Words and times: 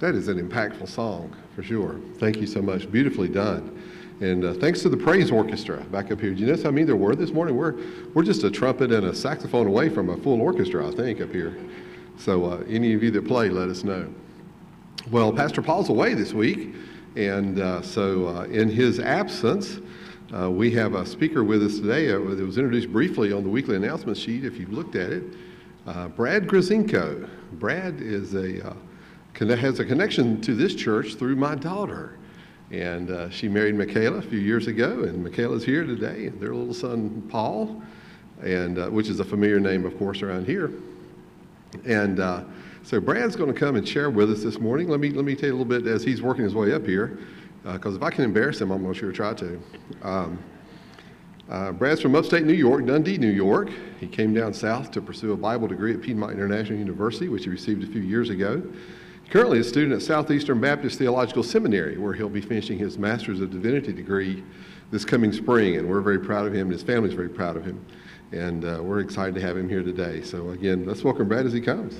That 0.00 0.14
is 0.14 0.28
an 0.28 0.38
impactful 0.38 0.88
song 0.88 1.34
for 1.56 1.64
sure. 1.64 1.96
Thank 2.18 2.36
you 2.36 2.46
so 2.46 2.62
much. 2.62 2.90
Beautifully 2.90 3.28
done. 3.28 3.82
And 4.20 4.44
uh, 4.44 4.54
thanks 4.54 4.82
to 4.82 4.88
the 4.88 4.96
praise 4.96 5.32
orchestra 5.32 5.78
back 5.86 6.12
up 6.12 6.20
here. 6.20 6.32
Do 6.32 6.40
you 6.40 6.46
notice 6.46 6.62
how 6.62 6.70
many 6.70 6.84
there 6.84 6.94
were 6.94 7.16
this 7.16 7.32
morning? 7.32 7.56
We're, 7.56 7.74
we're 8.14 8.22
just 8.22 8.44
a 8.44 8.50
trumpet 8.50 8.92
and 8.92 9.06
a 9.06 9.14
saxophone 9.14 9.66
away 9.66 9.88
from 9.88 10.10
a 10.10 10.16
full 10.18 10.40
orchestra, 10.40 10.86
I 10.86 10.92
think, 10.92 11.20
up 11.20 11.32
here. 11.32 11.56
So 12.16 12.44
uh, 12.44 12.64
any 12.68 12.94
of 12.94 13.02
you 13.02 13.10
that 13.10 13.26
play, 13.26 13.48
let 13.48 13.68
us 13.68 13.82
know. 13.82 14.12
Well, 15.10 15.32
Pastor 15.32 15.62
Paul's 15.62 15.88
away 15.88 16.14
this 16.14 16.32
week. 16.32 16.74
And 17.16 17.58
uh, 17.58 17.82
so 17.82 18.28
uh, 18.28 18.44
in 18.44 18.68
his 18.68 19.00
absence, 19.00 19.78
uh, 20.32 20.48
we 20.48 20.70
have 20.72 20.94
a 20.94 21.06
speaker 21.06 21.42
with 21.42 21.64
us 21.64 21.80
today. 21.80 22.12
Uh, 22.12 22.20
it 22.20 22.42
was 22.42 22.56
introduced 22.56 22.92
briefly 22.92 23.32
on 23.32 23.42
the 23.42 23.50
weekly 23.50 23.74
announcement 23.74 24.16
sheet 24.16 24.44
if 24.44 24.58
you've 24.58 24.72
looked 24.72 24.94
at 24.94 25.10
it. 25.10 25.24
Brad 26.14 26.46
Grazinko. 26.46 27.28
Brad 27.52 28.00
is 28.00 28.34
a 28.34 28.76
has 29.34 29.78
a 29.78 29.84
connection 29.84 30.40
to 30.42 30.54
this 30.54 30.74
church 30.74 31.14
through 31.14 31.36
my 31.36 31.54
daughter. 31.54 32.18
And 32.70 33.10
uh, 33.10 33.30
she 33.30 33.48
married 33.48 33.76
Michaela 33.76 34.18
a 34.18 34.22
few 34.22 34.38
years 34.38 34.66
ago, 34.66 35.04
and 35.04 35.24
Michaela's 35.24 35.64
here 35.64 35.84
today, 35.84 36.26
and 36.26 36.38
their 36.38 36.54
little 36.54 36.74
son, 36.74 37.26
Paul, 37.30 37.82
and, 38.42 38.78
uh, 38.78 38.88
which 38.88 39.08
is 39.08 39.20
a 39.20 39.24
familiar 39.24 39.58
name, 39.58 39.86
of 39.86 39.96
course, 39.98 40.20
around 40.20 40.46
here. 40.46 40.70
And 41.86 42.20
uh, 42.20 42.44
so 42.82 43.00
Brad's 43.00 43.36
going 43.36 43.52
to 43.52 43.58
come 43.58 43.76
and 43.76 43.88
share 43.88 44.10
with 44.10 44.30
us 44.30 44.42
this 44.42 44.58
morning. 44.58 44.88
Let 44.88 45.00
me, 45.00 45.10
let 45.10 45.24
me 45.24 45.34
tell 45.34 45.48
you 45.48 45.54
a 45.54 45.58
little 45.58 45.64
bit 45.64 45.86
as 45.86 46.02
he's 46.02 46.20
working 46.20 46.44
his 46.44 46.54
way 46.54 46.72
up 46.72 46.84
here, 46.84 47.18
because 47.64 47.94
uh, 47.94 47.96
if 47.96 48.02
I 48.02 48.10
can 48.10 48.24
embarrass 48.24 48.60
him, 48.60 48.70
I'm 48.70 48.82
going 48.82 48.92
to 48.92 49.00
sure 49.00 49.12
try 49.12 49.32
to. 49.34 49.60
Um, 50.02 50.38
uh, 51.48 51.72
Brad's 51.72 52.02
from 52.02 52.14
upstate 52.14 52.44
New 52.44 52.52
York, 52.52 52.84
Dundee, 52.84 53.16
New 53.16 53.30
York. 53.30 53.70
He 53.98 54.06
came 54.06 54.34
down 54.34 54.52
south 54.52 54.90
to 54.90 55.00
pursue 55.00 55.32
a 55.32 55.36
Bible 55.36 55.66
degree 55.66 55.94
at 55.94 56.02
Piedmont 56.02 56.32
International 56.32 56.78
University, 56.78 57.28
which 57.28 57.44
he 57.44 57.50
received 57.50 57.82
a 57.82 57.86
few 57.86 58.02
years 58.02 58.28
ago. 58.28 58.62
Currently 59.30 59.58
a 59.58 59.64
student 59.64 59.92
at 59.92 60.00
Southeastern 60.00 60.58
Baptist 60.58 60.96
Theological 60.98 61.42
Seminary, 61.42 61.98
where 61.98 62.14
he'll 62.14 62.30
be 62.30 62.40
finishing 62.40 62.78
his 62.78 62.96
Master's 62.96 63.42
of 63.42 63.50
Divinity 63.50 63.92
degree 63.92 64.42
this 64.90 65.04
coming 65.04 65.34
spring. 65.34 65.76
And 65.76 65.86
we're 65.86 66.00
very 66.00 66.18
proud 66.18 66.46
of 66.46 66.54
him, 66.54 66.62
and 66.62 66.72
his 66.72 66.82
family's 66.82 67.12
very 67.12 67.28
proud 67.28 67.54
of 67.54 67.62
him. 67.62 67.84
And 68.32 68.64
uh, 68.64 68.78
we're 68.82 69.00
excited 69.00 69.34
to 69.34 69.42
have 69.42 69.54
him 69.54 69.68
here 69.68 69.82
today. 69.82 70.22
So, 70.22 70.48
again, 70.50 70.86
let's 70.86 71.04
welcome 71.04 71.28
Brad 71.28 71.44
as 71.44 71.52
he 71.52 71.60
comes. 71.60 71.94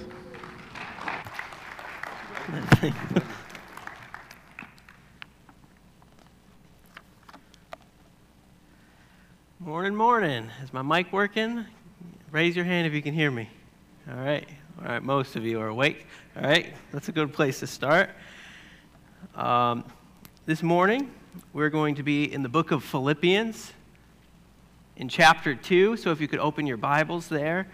morning, 9.61 9.95
morning. 9.95 10.51
Is 10.63 10.73
my 10.73 10.81
mic 10.81 11.13
working? 11.13 11.67
Raise 12.31 12.57
your 12.57 12.65
hand 12.65 12.87
if 12.87 12.95
you 12.95 13.03
can 13.03 13.13
hear 13.13 13.31
me. 13.31 13.51
All 14.11 14.17
right. 14.17 14.49
All 14.81 14.85
right, 14.85 15.03
most 15.03 15.35
of 15.35 15.45
you 15.45 15.61
are 15.61 15.67
awake. 15.67 16.07
All 16.37 16.45
right, 16.45 16.73
that's 16.93 17.09
a 17.09 17.13
good 17.13 17.33
place 17.33 17.59
to 17.61 17.67
start. 17.67 18.11
Um, 19.35 19.83
this 20.47 20.63
morning, 20.63 21.11
we're 21.53 21.69
going 21.69 21.97
to 21.97 22.05
be 22.05 22.33
in 22.33 22.45
the 22.45 22.49
book 22.49 22.71
of 22.71 22.85
Philippians 22.85 23.73
in 24.97 25.09
chapter 25.09 25.57
2. 25.57 25.97
So 25.97 26.13
if 26.13 26.21
you 26.21 26.29
could 26.29 26.39
open 26.39 26.65
your 26.65 26.77
Bibles 26.77 27.27
there. 27.27 27.67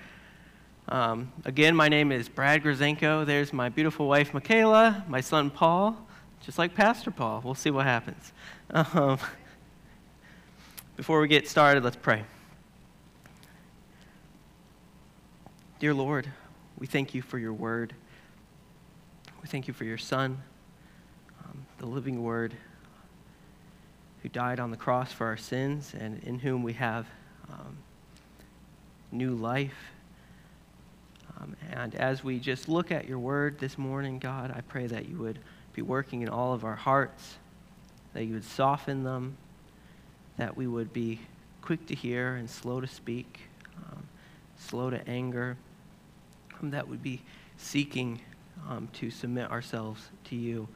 Um, 0.89 1.31
again, 1.45 1.77
my 1.77 1.91
name 1.91 2.11
is 2.11 2.27
Brad 2.31 2.63
Grazenko. 2.63 3.27
There's 3.27 3.53
my 3.53 3.69
beautiful 3.69 4.09
wife, 4.09 4.33
Michaela, 4.33 5.05
my 5.07 5.21
son, 5.21 5.51
Paul, 5.51 6.07
just 6.41 6.57
like 6.57 6.75
Pastor 6.75 7.11
Paul. 7.11 7.43
We'll 7.45 7.55
see 7.55 7.71
what 7.71 7.85
happens. 7.85 8.33
Um, 8.71 9.19
before 10.97 11.21
we 11.21 11.29
get 11.29 11.49
started, 11.49 11.85
let's 11.85 11.97
pray. 11.97 12.25
Dear 15.81 15.93
Lord, 15.93 16.31
we 16.79 16.87
thank 16.87 17.15
you 17.15 17.23
for 17.23 17.39
your 17.39 17.53
word. 17.53 17.95
We 19.41 19.49
thank 19.49 19.69
you 19.69 19.75
for 19.75 19.85
your 19.85 19.99
Son, 19.99 20.43
um, 21.45 21.67
the 21.79 21.87
living 21.87 22.23
Word, 22.23 22.55
who 24.23 24.29
died 24.29 24.59
on 24.59 24.71
the 24.71 24.77
cross 24.77 25.13
for 25.13 25.27
our 25.27 25.37
sins 25.37 25.95
and 25.99 26.23
in 26.25 26.39
whom 26.39 26.63
we 26.63 26.73
have 26.73 27.07
um, 27.51 27.77
new 29.13 29.35
life. 29.35 29.93
Um, 31.41 31.57
and 31.71 31.95
as 31.95 32.25
we 32.25 32.39
just 32.39 32.69
look 32.69 32.91
at 32.91 33.07
your 33.07 33.19
word 33.19 33.59
this 33.59 33.77
morning, 33.77 34.19
God, 34.19 34.51
I 34.51 34.61
pray 34.63 34.87
that 34.87 35.09
you 35.09 35.19
would 35.19 35.39
be 35.75 35.83
working 35.83 36.23
in 36.23 36.29
all 36.29 36.55
of 36.55 36.65
our 36.65 36.77
hearts, 36.77 37.37
that 38.15 38.25
you 38.25 38.35
would 38.35 38.45
soften 38.45 39.05
them, 39.05 39.37
that 40.39 40.57
we 40.57 40.67
would 40.67 40.93
be 40.93 41.21
quick 41.61 41.87
to 41.87 41.95
hear 41.95 42.37
and 42.37 42.49
slow 42.49 42.81
to 42.81 42.87
speak, 42.87 43.41
um, 43.77 44.09
slow 44.57 44.91
to 44.91 45.07
anger, 45.09 45.57
that 46.71 46.89
would 46.89 47.03
be 47.03 47.23
seeking 47.57 48.21
um, 48.69 48.89
to 48.95 49.11
submit 49.11 49.51
ourselves 49.51 50.11
to 50.25 50.37
you. 50.37 50.69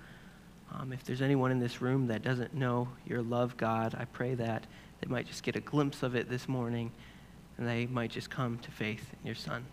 Um, 0.73 0.93
if 0.93 1.05
there's 1.05 1.23
anyone 1.23 1.51
in 1.51 1.59
this 1.59 1.81
room 1.81 2.09
that 2.09 2.23
doesn't 2.23 2.55
know 2.55 2.89
your 3.07 3.23
love, 3.23 3.57
God, 3.57 3.95
I 3.99 4.05
pray 4.05 4.35
that 4.35 4.65
they 5.01 5.09
might 5.09 5.27
just 5.27 5.43
get 5.43 5.57
a 5.57 5.61
glimpse 5.61 6.03
of 6.03 6.15
it 6.15 6.29
this 6.29 6.49
morning 6.49 6.93
and 7.57 7.67
they 7.67 7.87
might 7.87 8.11
just 8.11 8.31
come 8.31 8.59
to 8.59 8.71
faith 8.71 9.11
in 9.21 9.27
your 9.27 9.35
Son. 9.35 9.65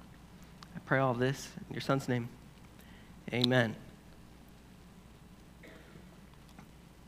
I 0.75 0.79
pray 0.85 0.99
all 0.99 1.13
this 1.13 1.49
in 1.69 1.73
your 1.73 1.81
Son's 1.81 2.07
name. 2.07 2.29
Amen. 3.33 3.75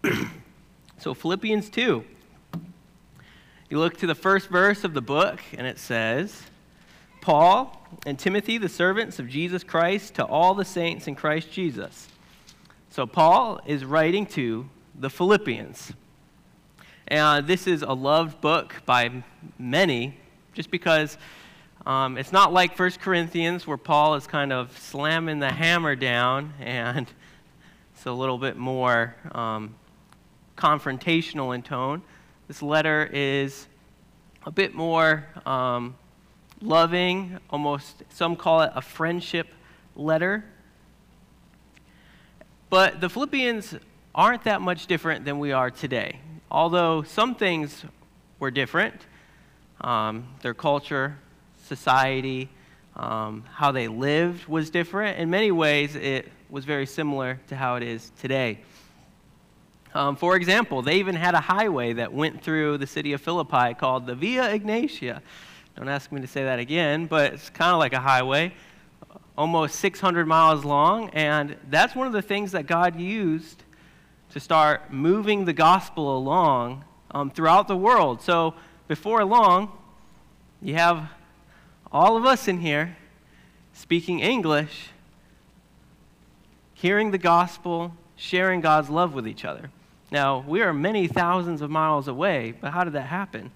so, 0.97 1.13
Philippians 1.13 1.69
2. 1.69 2.03
You 3.69 3.79
look 3.79 3.97
to 3.97 4.07
the 4.07 4.15
first 4.15 4.47
verse 4.47 4.85
of 4.85 4.93
the 4.93 5.01
book, 5.01 5.41
and 5.57 5.67
it 5.67 5.77
says, 5.77 6.43
Paul 7.21 7.76
and 8.05 8.17
Timothy, 8.17 8.57
the 8.57 8.69
servants 8.69 9.19
of 9.19 9.27
Jesus 9.27 9.63
Christ, 9.63 10.15
to 10.15 10.25
all 10.25 10.53
the 10.53 10.65
saints 10.65 11.07
in 11.07 11.15
Christ 11.15 11.51
Jesus. 11.51 12.07
So, 12.89 13.05
Paul 13.05 13.59
is 13.65 13.85
writing 13.85 14.25
to 14.27 14.69
the 14.95 15.09
Philippians. 15.09 15.93
And 17.07 17.47
this 17.47 17.67
is 17.67 17.83
a 17.83 17.93
loved 17.93 18.41
book 18.41 18.75
by 18.85 19.23
many, 19.57 20.17
just 20.53 20.71
because 20.71 21.17
um, 21.85 22.17
it's 22.17 22.33
not 22.33 22.51
like 22.51 22.77
1 22.77 22.91
Corinthians, 23.01 23.65
where 23.65 23.77
Paul 23.77 24.15
is 24.15 24.27
kind 24.27 24.51
of 24.51 24.77
slamming 24.77 25.39
the 25.39 25.51
hammer 25.51 25.95
down, 25.95 26.53
and 26.59 27.07
it's 27.95 28.05
a 28.05 28.11
little 28.11 28.37
bit 28.37 28.57
more 28.57 29.15
um, 29.31 29.75
confrontational 30.57 31.55
in 31.55 31.61
tone. 31.61 32.01
This 32.47 32.61
letter 32.61 33.09
is 33.13 33.67
a 34.45 34.51
bit 34.51 34.73
more 34.73 35.25
um, 35.45 35.95
loving, 36.61 37.39
almost, 37.49 38.03
some 38.09 38.35
call 38.35 38.61
it 38.61 38.71
a 38.75 38.81
friendship 38.81 39.47
letter. 39.95 40.43
But 42.69 42.99
the 43.01 43.09
Philippians 43.09 43.75
aren't 44.13 44.43
that 44.43 44.61
much 44.61 44.87
different 44.87 45.25
than 45.25 45.39
we 45.39 45.51
are 45.51 45.71
today. 45.71 46.19
Although 46.49 47.03
some 47.03 47.35
things 47.35 47.85
were 48.39 48.51
different 48.51 49.05
um, 49.81 50.27
their 50.41 50.53
culture, 50.53 51.17
society, 51.65 52.49
um, 52.95 53.43
how 53.53 53.71
they 53.71 53.87
lived 53.87 54.47
was 54.47 54.69
different. 54.69 55.19
In 55.19 55.29
many 55.29 55.51
ways, 55.51 55.95
it 55.95 56.31
was 56.49 56.65
very 56.65 56.85
similar 56.85 57.39
to 57.47 57.55
how 57.55 57.75
it 57.75 57.83
is 57.83 58.11
today. 58.19 58.59
Um, 59.93 60.15
for 60.15 60.35
example, 60.35 60.81
they 60.81 60.97
even 60.97 61.15
had 61.15 61.33
a 61.33 61.39
highway 61.39 61.93
that 61.93 62.13
went 62.13 62.43
through 62.43 62.77
the 62.77 62.87
city 62.87 63.13
of 63.13 63.21
Philippi 63.21 63.73
called 63.73 64.05
the 64.05 64.15
Via 64.15 64.43
Egnatia. 64.57 65.21
Don't 65.77 65.89
ask 65.89 66.11
me 66.11 66.19
to 66.21 66.27
say 66.27 66.43
that 66.43 66.57
again, 66.57 67.05
but 67.05 67.33
it's 67.33 67.51
kind 67.51 67.71
of 67.71 67.77
like 67.77 67.93
a 67.93 67.99
highway, 67.99 68.51
almost 69.37 69.75
600 69.75 70.25
miles 70.25 70.65
long. 70.65 71.11
And 71.11 71.55
that's 71.69 71.93
one 71.95 72.07
of 72.07 72.13
the 72.13 72.21
things 72.23 72.53
that 72.53 72.65
God 72.65 72.99
used 72.99 73.63
to 74.31 74.39
start 74.39 74.91
moving 74.91 75.45
the 75.45 75.53
gospel 75.53 76.17
along 76.17 76.83
um, 77.11 77.29
throughout 77.29 77.67
the 77.67 77.77
world. 77.77 78.23
So 78.23 78.55
before 78.87 79.23
long, 79.23 79.71
you 80.63 80.73
have 80.73 81.11
all 81.91 82.17
of 82.17 82.25
us 82.25 82.47
in 82.47 82.59
here 82.59 82.97
speaking 83.71 84.19
English, 84.19 84.89
hearing 86.73 87.11
the 87.11 87.19
gospel, 87.19 87.93
sharing 88.15 88.61
God's 88.61 88.89
love 88.89 89.13
with 89.13 89.27
each 89.27 89.45
other. 89.45 89.69
Now, 90.09 90.39
we 90.39 90.63
are 90.63 90.73
many 90.73 91.07
thousands 91.07 91.61
of 91.61 91.69
miles 91.69 92.07
away, 92.07 92.55
but 92.59 92.71
how 92.71 92.83
did 92.83 92.93
that 92.93 93.01
happen? 93.05 93.51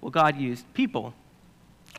Well, 0.00 0.10
God 0.10 0.36
used 0.36 0.64
people 0.74 1.14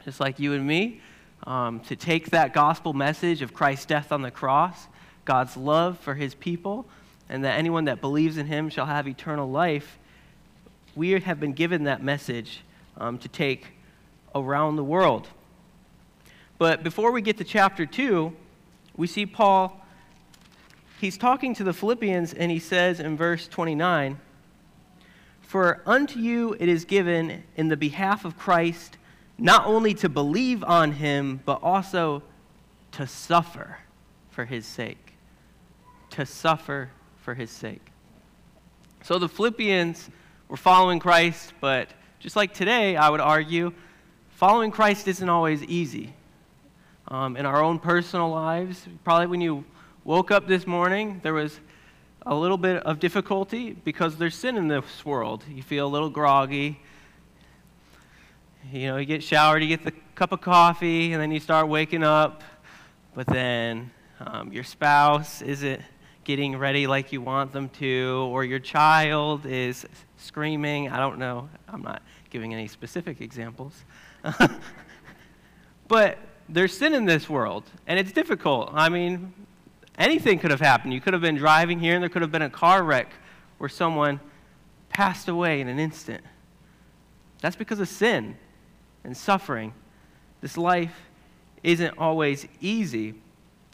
just 0.04 0.20
like 0.20 0.40
you 0.40 0.54
and 0.54 0.66
me, 0.66 1.02
um, 1.46 1.80
to 1.82 1.96
take 1.96 2.32
that 2.32 2.54
gospel 2.54 2.94
message 2.94 3.42
of 3.42 3.54
Christ's 3.54 3.86
death 3.86 4.12
on 4.12 4.22
the 4.22 4.32
cross, 4.32 4.88
God's 5.26 5.58
love 5.58 5.98
for 6.00 6.16
his 6.16 6.36
people, 6.36 6.86
and 7.30 7.44
that 7.44 7.58
anyone 7.58 7.86
that 7.86 8.02
believes 8.02 8.38
in 8.38 8.48
him 8.48 8.70
shall 8.70 8.86
have 8.86 9.08
eternal 9.08 9.50
life. 9.50 9.98
We 10.96 11.12
have 11.12 11.40
been 11.40 11.54
given 11.54 11.86
that 11.86 12.04
message 12.04 12.62
um, 12.98 13.18
to 13.20 13.28
take 13.28 13.68
around 14.36 14.76
the 14.76 14.84
world. 14.84 15.28
But 16.58 16.84
before 16.84 17.12
we 17.12 17.22
get 17.22 17.38
to 17.38 17.44
chapter 17.44 17.86
2, 17.86 18.34
we 18.96 19.08
see 19.08 19.26
Paul, 19.26 19.84
he's 21.00 21.18
talking 21.18 21.56
to 21.56 21.64
the 21.64 21.74
Philippians, 21.74 22.34
and 22.34 22.52
he 22.52 22.60
says 22.60 23.00
in 23.00 23.18
verse 23.18 23.48
29 23.48 24.20
For 25.42 25.82
unto 25.86 26.20
you 26.20 26.56
it 26.60 26.70
is 26.70 26.86
given 26.86 27.44
in 27.56 27.70
the 27.70 27.78
behalf 27.78 28.26
of 28.26 28.38
Christ 28.38 28.98
not 29.42 29.66
only 29.66 29.94
to 29.96 30.08
believe 30.08 30.64
on 30.64 30.92
him, 30.94 31.42
but 31.46 31.64
also 31.64 32.22
to 32.92 33.08
suffer 33.08 33.80
for 34.30 34.46
his 34.46 34.66
sake. 34.66 35.14
to 36.12 36.26
suffer 36.26 36.92
for 37.22 37.34
his 37.34 37.50
sake. 37.50 37.82
So 39.02 39.18
the 39.18 39.30
Philippians 39.30 40.10
were 40.50 40.58
following 40.58 41.00
Christ, 41.00 41.54
but 41.62 41.88
just 42.20 42.36
like 42.36 42.54
today, 42.54 42.98
I 42.98 43.10
would 43.10 43.22
argue, 43.22 43.74
following 44.30 44.72
Christ 44.72 45.08
isn't 45.08 45.30
always 45.30 45.64
easy. 45.64 46.14
Um, 47.08 47.38
in 47.38 47.46
our 47.46 47.64
own 47.64 47.80
personal 47.80 48.30
lives, 48.30 48.86
probably 49.04 49.28
when 49.28 49.40
you 49.42 49.64
woke 50.04 50.32
up 50.32 50.48
this 50.48 50.68
morning, 50.68 51.22
there 51.24 51.34
was 51.34 51.60
a 52.26 52.36
little 52.36 52.58
bit 52.58 52.84
of 52.84 53.00
difficulty 53.00 53.72
because 53.72 54.18
there's 54.18 54.36
sin 54.36 54.58
in 54.58 54.68
this 54.68 55.06
world. 55.06 55.44
You 55.50 55.64
feel 55.64 55.88
a 55.88 55.90
little 55.90 56.10
groggy. 56.10 56.80
You 58.70 58.88
know, 58.88 58.98
you 58.98 59.06
get 59.06 59.24
showered, 59.24 59.64
you 59.64 59.68
get 59.68 59.84
the 59.84 59.92
cup 60.16 60.32
of 60.32 60.42
coffee, 60.42 61.14
and 61.14 61.22
then 61.22 61.32
you 61.32 61.40
start 61.40 61.68
waking 61.68 62.04
up, 62.04 62.44
but 63.16 63.26
then 63.26 63.92
um, 64.20 64.54
your 64.54 64.64
spouse 64.64 65.42
isn't 65.42 65.82
getting 66.24 66.56
ready 66.56 66.86
like 66.86 67.12
you 67.12 67.22
want 67.22 67.52
them 67.52 67.70
to, 67.70 68.30
or 68.32 68.46
your 68.46 68.60
child 68.60 69.46
is 69.46 69.86
screaming. 70.18 70.90
I 70.90 70.98
don't 70.98 71.18
know. 71.18 71.50
I'm 71.68 71.82
not 71.82 72.02
giving 72.30 72.54
any 72.54 72.68
specific 72.68 73.20
examples. 73.20 73.84
but 75.88 76.20
there's 76.48 76.78
sin 76.78 76.94
in 76.94 77.06
this 77.06 77.28
world, 77.28 77.64
and 77.88 78.00
it's 78.00 78.12
difficult. 78.12 78.70
I 78.74 78.90
mean, 78.90 79.34
anything 79.98 80.38
could 80.38 80.52
have 80.52 80.62
happened. 80.62 80.94
You 80.94 81.02
could 81.02 81.14
have 81.14 81.22
been 81.22 81.36
driving 81.36 81.80
here, 81.80 81.96
and 81.96 82.04
there 82.04 82.10
could 82.10 82.22
have 82.22 82.32
been 82.32 82.44
a 82.44 82.50
car 82.50 82.84
wreck 82.84 83.12
where 83.58 83.70
someone 83.70 84.20
passed 84.88 85.28
away 85.28 85.62
in 85.62 85.68
an 85.68 85.80
instant. 85.80 86.24
That's 87.42 87.56
because 87.56 87.80
of 87.80 87.90
sin 87.90 88.38
and 89.04 89.16
suffering. 89.16 89.74
This 90.42 90.58
life 90.58 90.96
isn't 91.64 91.98
always 91.98 92.48
easy. 92.60 93.16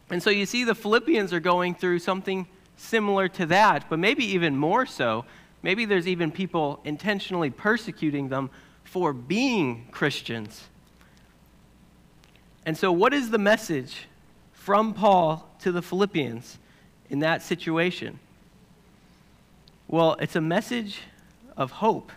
And 0.10 0.22
so 0.22 0.30
you 0.30 0.46
see, 0.46 0.64
the 0.64 0.76
Philippians 0.76 1.34
are 1.34 1.40
going 1.40 1.76
through 1.76 2.00
something 2.00 2.48
similar 2.78 3.28
to 3.30 3.46
that, 3.48 3.90
but 3.90 4.00
maybe 4.00 4.26
even 4.26 4.56
more 4.56 4.86
so. 4.86 5.26
Maybe 5.64 5.86
there's 5.86 6.08
even 6.08 6.32
people 6.32 6.80
intentionally 6.84 7.50
persecuting 7.50 8.30
them 8.30 8.50
for 8.84 9.12
being 9.12 9.88
Christians. 9.92 10.66
And 12.66 12.78
so, 12.78 12.92
what 12.92 13.14
is 13.14 13.30
the 13.30 13.38
message 13.38 14.08
from 14.54 14.94
Paul 14.94 15.50
to 15.60 15.72
the 15.72 15.82
Philippians 15.82 16.58
in 17.10 17.20
that 17.20 17.42
situation? 17.42 18.20
Well, 19.88 20.18
it's 20.20 20.36
a 20.36 20.42
message 20.42 21.02
of 21.56 21.72
hope, 21.72 22.12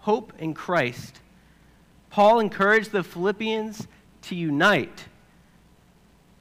hope 0.00 0.32
in 0.38 0.54
Christ. 0.54 1.20
Paul 2.12 2.40
encouraged 2.40 2.92
the 2.92 3.02
Philippians 3.02 3.88
to 4.24 4.34
unite. 4.34 5.06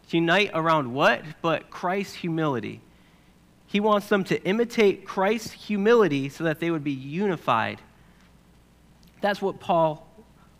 To 0.09 0.18
unite 0.18 0.51
around 0.53 0.94
what? 0.94 1.23
But 1.41 1.69
Christ's 1.69 2.15
humility. 2.15 2.81
He 3.68 3.79
wants 3.79 4.09
them 4.09 4.25
to 4.25 4.44
imitate 4.44 5.06
Christ's 5.06 5.51
humility 5.51 6.27
so 6.27 6.44
that 6.44 6.59
they 6.59 6.71
would 6.71 6.83
be 6.83 6.91
unified. 6.91 7.79
That's 9.21 9.41
what 9.41 9.62
Paul 9.62 10.06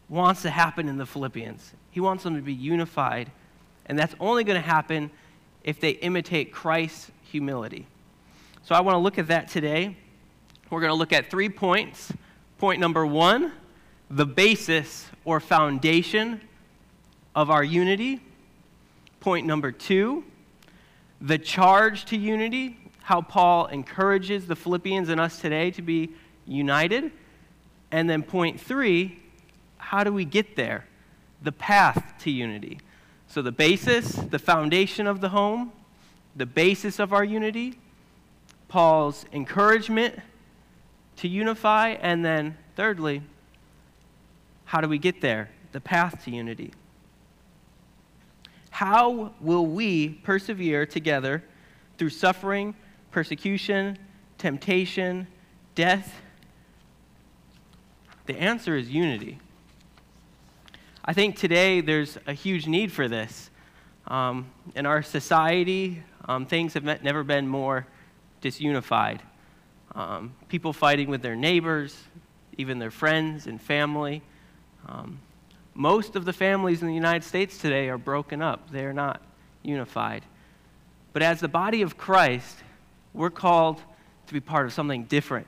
wants 0.08 0.44
to 0.44 0.50
happen 0.50 0.88
in 0.88 0.96
the 0.96 1.06
Philippians. 1.06 1.74
He 1.92 2.00
wants 2.00 2.24
them 2.24 2.38
to 2.38 2.42
be 2.42 2.54
unified, 2.54 3.32
and 3.88 4.00
that's 4.00 4.16
only 4.18 4.46
going 4.46 4.62
to 4.62 4.66
happen 4.66 5.12
if 5.66 5.82
they 5.82 5.90
imitate 5.92 6.54
Christ's 6.54 7.12
humility. 7.24 7.86
So 8.64 8.76
I 8.76 8.80
want 8.80 8.96
to 8.96 9.00
look 9.00 9.18
at 9.18 9.28
that 9.28 9.50
today. 9.50 9.98
We're 10.70 10.80
going 10.80 10.92
to 10.92 10.96
look 10.96 11.12
at 11.12 11.30
three 11.30 11.50
points. 11.50 12.14
Point 12.60 12.80
number 12.80 13.06
one 13.06 13.52
the 14.12 14.26
basis 14.26 15.08
or 15.24 15.40
foundation 15.40 16.42
of 17.34 17.50
our 17.50 17.64
unity. 17.64 18.20
Point 19.22 19.48
number 19.48 19.72
two, 19.72 20.26
the 21.22 21.38
charge 21.38 22.04
to 22.06 22.18
unity, 22.18 22.78
how 23.04 23.22
Paul 23.22 23.68
encourages 23.68 24.48
the 24.48 24.56
Philippians 24.56 25.08
and 25.08 25.22
us 25.22 25.40
today 25.40 25.72
to 25.72 25.82
be 25.82 26.10
united. 26.46 27.12
And 27.92 28.10
then 28.10 28.22
point 28.22 28.60
three, 28.60 29.20
how 29.78 30.04
do 30.04 30.12
we 30.12 30.26
get 30.26 30.58
there? 30.58 30.86
The 31.42 31.54
path 31.54 32.16
to 32.20 32.32
unity. 32.32 32.80
So 33.28 33.42
the 33.42 33.52
basis, 33.54 34.12
the 34.12 34.40
foundation 34.40 35.08
of 35.08 35.22
the 35.22 35.30
home, 35.30 35.72
the 36.36 36.46
basis 36.46 37.00
of 37.00 37.14
our 37.14 37.24
unity, 37.24 37.80
Paul's 38.68 39.26
encouragement 39.32 40.20
to 41.18 41.30
unify, 41.30 41.90
and 41.90 42.26
then 42.26 42.58
thirdly, 42.76 43.22
how 44.72 44.80
do 44.80 44.88
we 44.88 44.98
get 44.98 45.20
there? 45.20 45.50
The 45.74 45.82
path 45.82 46.24
to 46.24 46.32
unity. 46.32 46.74
How 48.70 49.34
will 49.42 49.66
we 49.66 50.08
persevere 50.08 50.86
together 50.86 51.44
through 51.98 52.12
suffering, 52.12 52.74
persecution, 53.12 53.98
temptation, 54.38 55.28
death? 55.76 56.22
The 58.28 58.38
answer 58.38 58.78
is 58.78 58.90
unity. 58.90 59.40
I 61.04 61.12
think 61.12 61.36
today 61.36 61.82
there's 61.82 62.18
a 62.26 62.32
huge 62.32 62.66
need 62.66 62.94
for 62.94 63.10
this. 63.10 63.50
Um, 64.08 64.50
in 64.74 64.86
our 64.86 65.04
society, 65.04 66.02
um, 66.30 66.46
things 66.46 66.76
have 66.76 66.86
never 66.86 67.26
been 67.26 67.46
more 67.46 67.88
disunified. 68.42 69.20
Um, 69.96 70.34
people 70.48 70.72
fighting 70.72 71.10
with 71.10 71.22
their 71.22 71.36
neighbors, 71.36 71.98
even 72.58 72.80
their 72.80 72.90
friends 72.90 73.48
and 73.48 73.62
family. 73.62 74.24
Um, 74.88 75.20
most 75.74 76.16
of 76.16 76.26
the 76.26 76.34
families 76.34 76.82
in 76.82 76.88
the 76.88 76.94
United 76.94 77.24
States 77.24 77.58
today 77.58 77.90
are 77.90 77.98
broken 77.98 78.42
up, 78.42 78.72
they 78.72 78.86
are 78.86 78.94
not 78.94 79.22
unified. 79.64 80.24
But 81.14 81.22
as 81.22 81.40
the 81.40 81.48
body 81.48 81.82
of 81.82 81.98
Christ, 81.98 82.58
we're 83.14 83.30
called 83.30 83.82
to 84.28 84.34
be 84.34 84.40
part 84.40 84.66
of 84.66 84.74
something 84.74 85.06
different, 85.06 85.48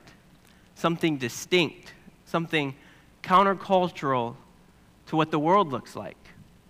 something 0.75 1.17
distinct, 1.17 1.93
something 2.25 2.75
countercultural 3.21 4.35
to 5.07 5.15
what 5.15 5.31
the 5.31 5.39
world 5.39 5.71
looks 5.71 5.95
like. 5.95 6.17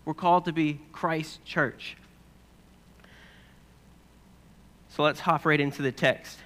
We're 0.06 0.13
called 0.13 0.45
to 0.45 0.51
be 0.51 0.80
Christ's 0.92 1.39
church. 1.45 1.98
So 4.89 5.01
let's 5.01 5.19
hop 5.19 5.45
right 5.45 5.60
into 5.60 5.81
the 5.81 5.92
text. 5.92 6.38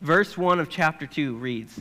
Verse 0.00 0.36
1 0.36 0.60
of 0.60 0.68
chapter 0.68 1.06
2 1.06 1.34
reads 1.34 1.80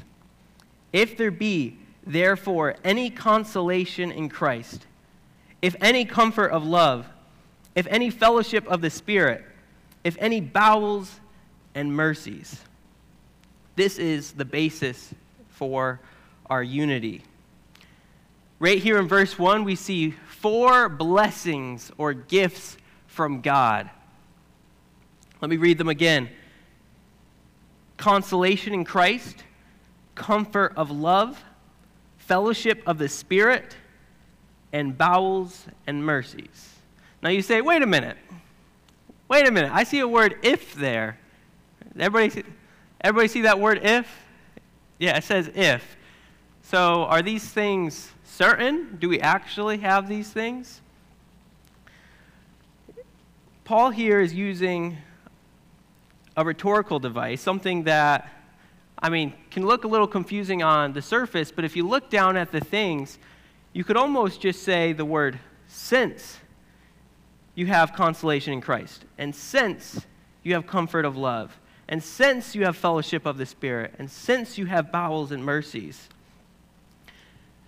If 0.91 1.17
there 1.17 1.29
be 1.29 1.77
therefore, 2.05 2.75
any 2.83 3.09
consolation 3.09 4.11
in 4.11 4.29
Christ, 4.29 4.85
if 5.61 5.75
any 5.81 6.05
comfort 6.05 6.51
of 6.51 6.65
love, 6.65 7.07
if 7.75 7.87
any 7.87 8.09
fellowship 8.09 8.67
of 8.67 8.81
the 8.81 8.89
Spirit, 8.89 9.43
if 10.03 10.15
any 10.19 10.39
bowels 10.39 11.19
and 11.73 11.93
mercies. 11.93 12.61
This 13.75 13.97
is 13.97 14.31
the 14.31 14.45
basis 14.45 15.13
for 15.49 15.99
our 16.49 16.63
unity. 16.63 17.23
Right 18.59 18.81
here 18.81 18.97
in 18.97 19.07
verse 19.07 19.37
1, 19.37 19.65
we 19.65 19.75
see 19.75 20.11
four 20.11 20.87
blessings 20.87 21.91
or 21.97 22.13
gifts 22.13 22.77
from 23.07 23.41
God. 23.41 23.89
Let 25.41 25.49
me 25.49 25.57
read 25.57 25.77
them 25.77 25.89
again 25.89 26.29
consolation 27.97 28.73
in 28.73 28.83
Christ, 28.83 29.43
comfort 30.15 30.73
of 30.75 30.91
love 30.91 31.41
fellowship 32.25 32.81
of 32.85 32.97
the 32.97 33.09
Spirit, 33.09 33.75
and 34.73 34.97
bowels 34.97 35.67
and 35.87 36.05
mercies. 36.05 36.73
Now 37.23 37.29
you 37.29 37.41
say, 37.41 37.61
wait 37.61 37.81
a 37.81 37.85
minute. 37.85 38.17
Wait 39.29 39.47
a 39.47 39.51
minute. 39.51 39.71
I 39.73 39.85
see 39.85 39.99
a 39.99 40.07
word 40.07 40.37
if 40.43 40.73
there. 40.75 41.17
Everybody 41.97 42.29
see, 42.29 42.43
everybody 42.99 43.29
see 43.29 43.41
that 43.41 43.59
word 43.59 43.79
if? 43.83 44.07
Yeah, 44.99 45.17
it 45.17 45.23
says 45.23 45.49
if. 45.55 45.95
So 46.61 47.05
are 47.05 47.21
these 47.21 47.47
things 47.47 48.11
certain? 48.25 48.97
Do 48.99 49.07
we 49.07 49.19
actually 49.21 49.77
have 49.77 50.09
these 50.09 50.29
things? 50.29 50.81
Paul 53.63 53.91
here 53.91 54.19
is 54.19 54.33
using 54.33 54.97
a 56.35 56.43
rhetorical 56.43 56.99
device, 56.99 57.41
something 57.41 57.83
that 57.83 58.29
I 58.99 59.09
mean, 59.09 59.33
can 59.51 59.65
look 59.65 59.83
a 59.83 59.87
little 59.87 60.07
confusing 60.07 60.63
on 60.63 60.93
the 60.93 61.01
surface, 61.01 61.51
but 61.51 61.65
if 61.65 61.75
you 61.75 61.87
look 61.87 62.09
down 62.09 62.37
at 62.37 62.51
the 62.51 62.59
things, 62.61 63.19
you 63.73 63.83
could 63.83 63.97
almost 63.97 64.41
just 64.41 64.63
say 64.63 64.93
the 64.93 65.05
word 65.05 65.39
since 65.67 66.39
you 67.55 67.65
have 67.67 67.93
consolation 67.93 68.53
in 68.53 68.61
Christ, 68.61 69.05
and 69.17 69.35
since 69.35 70.05
you 70.43 70.53
have 70.53 70.67
comfort 70.67 71.05
of 71.05 71.17
love, 71.17 71.57
and 71.87 72.01
since 72.01 72.55
you 72.55 72.65
have 72.65 72.75
fellowship 72.75 73.25
of 73.25 73.37
the 73.37 73.45
Spirit, 73.45 73.93
and 73.99 74.09
since 74.09 74.57
you 74.57 74.65
have 74.65 74.91
bowels 74.91 75.31
and 75.31 75.43
mercies. 75.43 76.09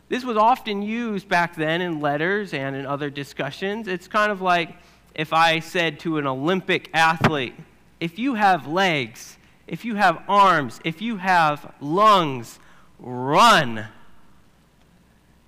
This 0.10 0.24
was 0.24 0.38
often 0.38 0.82
used 0.82 1.28
back 1.28 1.56
then 1.56 1.82
in 1.82 2.00
letters 2.00 2.54
and 2.54 2.76
in 2.76 2.86
other 2.86 3.10
discussions. 3.10 3.88
It's 3.88 4.08
kind 4.08 4.32
of 4.32 4.42
like 4.42 4.76
if 5.14 5.34
I 5.34 5.60
said 5.60 6.00
to 6.02 6.18
an 6.18 6.28
Olympic 6.28 6.90
athlete, 6.94 7.56
if 8.00 8.18
you 8.18 8.36
have 8.36 8.68
legs, 8.68 9.37
if 9.68 9.84
you 9.84 9.96
have 9.96 10.24
arms, 10.28 10.80
if 10.84 11.02
you 11.02 11.18
have 11.18 11.74
lungs, 11.82 12.60
run. 13.00 13.88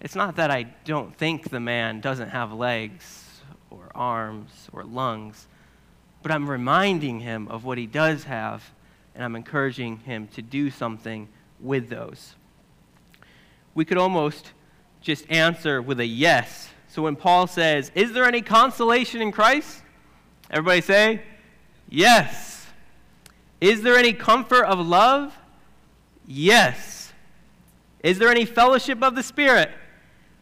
It's 0.02 0.16
not 0.16 0.36
that 0.36 0.52
I 0.52 0.64
don't 0.84 1.16
think 1.16 1.50
the 1.50 1.60
man 1.60 2.02
doesn't 2.02 2.30
have 2.30 2.52
legs 2.52 3.42
or 3.70 3.90
arms 3.96 4.68
or 4.74 4.84
lungs, 4.84 5.48
but 6.22 6.32
I'm 6.32 6.50
reminding 6.50 7.22
him 7.22 7.48
of 7.48 7.64
what 7.64 7.78
he 7.78 7.86
does 7.86 8.26
have, 8.26 8.72
and 9.16 9.24
I'm 9.24 9.36
encouraging 9.36 10.00
him 10.00 10.28
to 10.30 10.42
do 10.42 10.70
something 10.70 11.30
with 11.60 11.90
those. 11.90 12.36
We 13.74 13.86
could 13.86 13.98
almost 13.98 14.52
just 15.02 15.30
answer 15.32 15.82
with 15.82 16.00
a 16.00 16.06
yes. 16.06 16.70
So 16.88 17.04
when 17.04 17.16
Paul 17.16 17.48
says, 17.48 17.92
Is 17.96 18.12
there 18.12 18.26
any 18.26 18.42
consolation 18.42 19.22
in 19.22 19.32
Christ? 19.32 19.82
Everybody 20.52 20.82
say, 20.82 21.22
Yes. 21.88 22.59
Is 23.62 23.82
there 23.82 23.98
any 23.98 24.14
comfort 24.14 24.64
of 24.66 24.86
love? 24.86 25.38
Yes. 26.26 27.14
Is 28.04 28.20
there 28.20 28.30
any 28.30 28.46
fellowship 28.46 29.04
of 29.04 29.16
the 29.16 29.24
Spirit? 29.24 29.72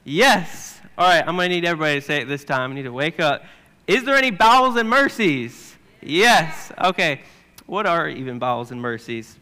Yes. 0.03 0.79
All 0.97 1.07
right, 1.07 1.23
I'm 1.27 1.35
going 1.35 1.49
to 1.49 1.55
need 1.55 1.65
everybody 1.65 1.99
to 1.99 2.05
say 2.05 2.21
it 2.21 2.25
this 2.27 2.43
time. 2.43 2.71
I 2.71 2.75
need 2.75 2.83
to 2.83 2.93
wake 2.93 3.19
up. 3.19 3.43
Is 3.87 4.03
there 4.03 4.15
any 4.15 4.31
bowels 4.31 4.75
and 4.75 4.89
mercies? 4.89 5.75
Yes. 6.01 6.71
Okay. 6.83 7.21
What 7.65 7.85
are 7.85 8.07
even 8.07 8.39
bowels 8.39 8.71
and 8.71 8.81
mercies? 8.81 9.37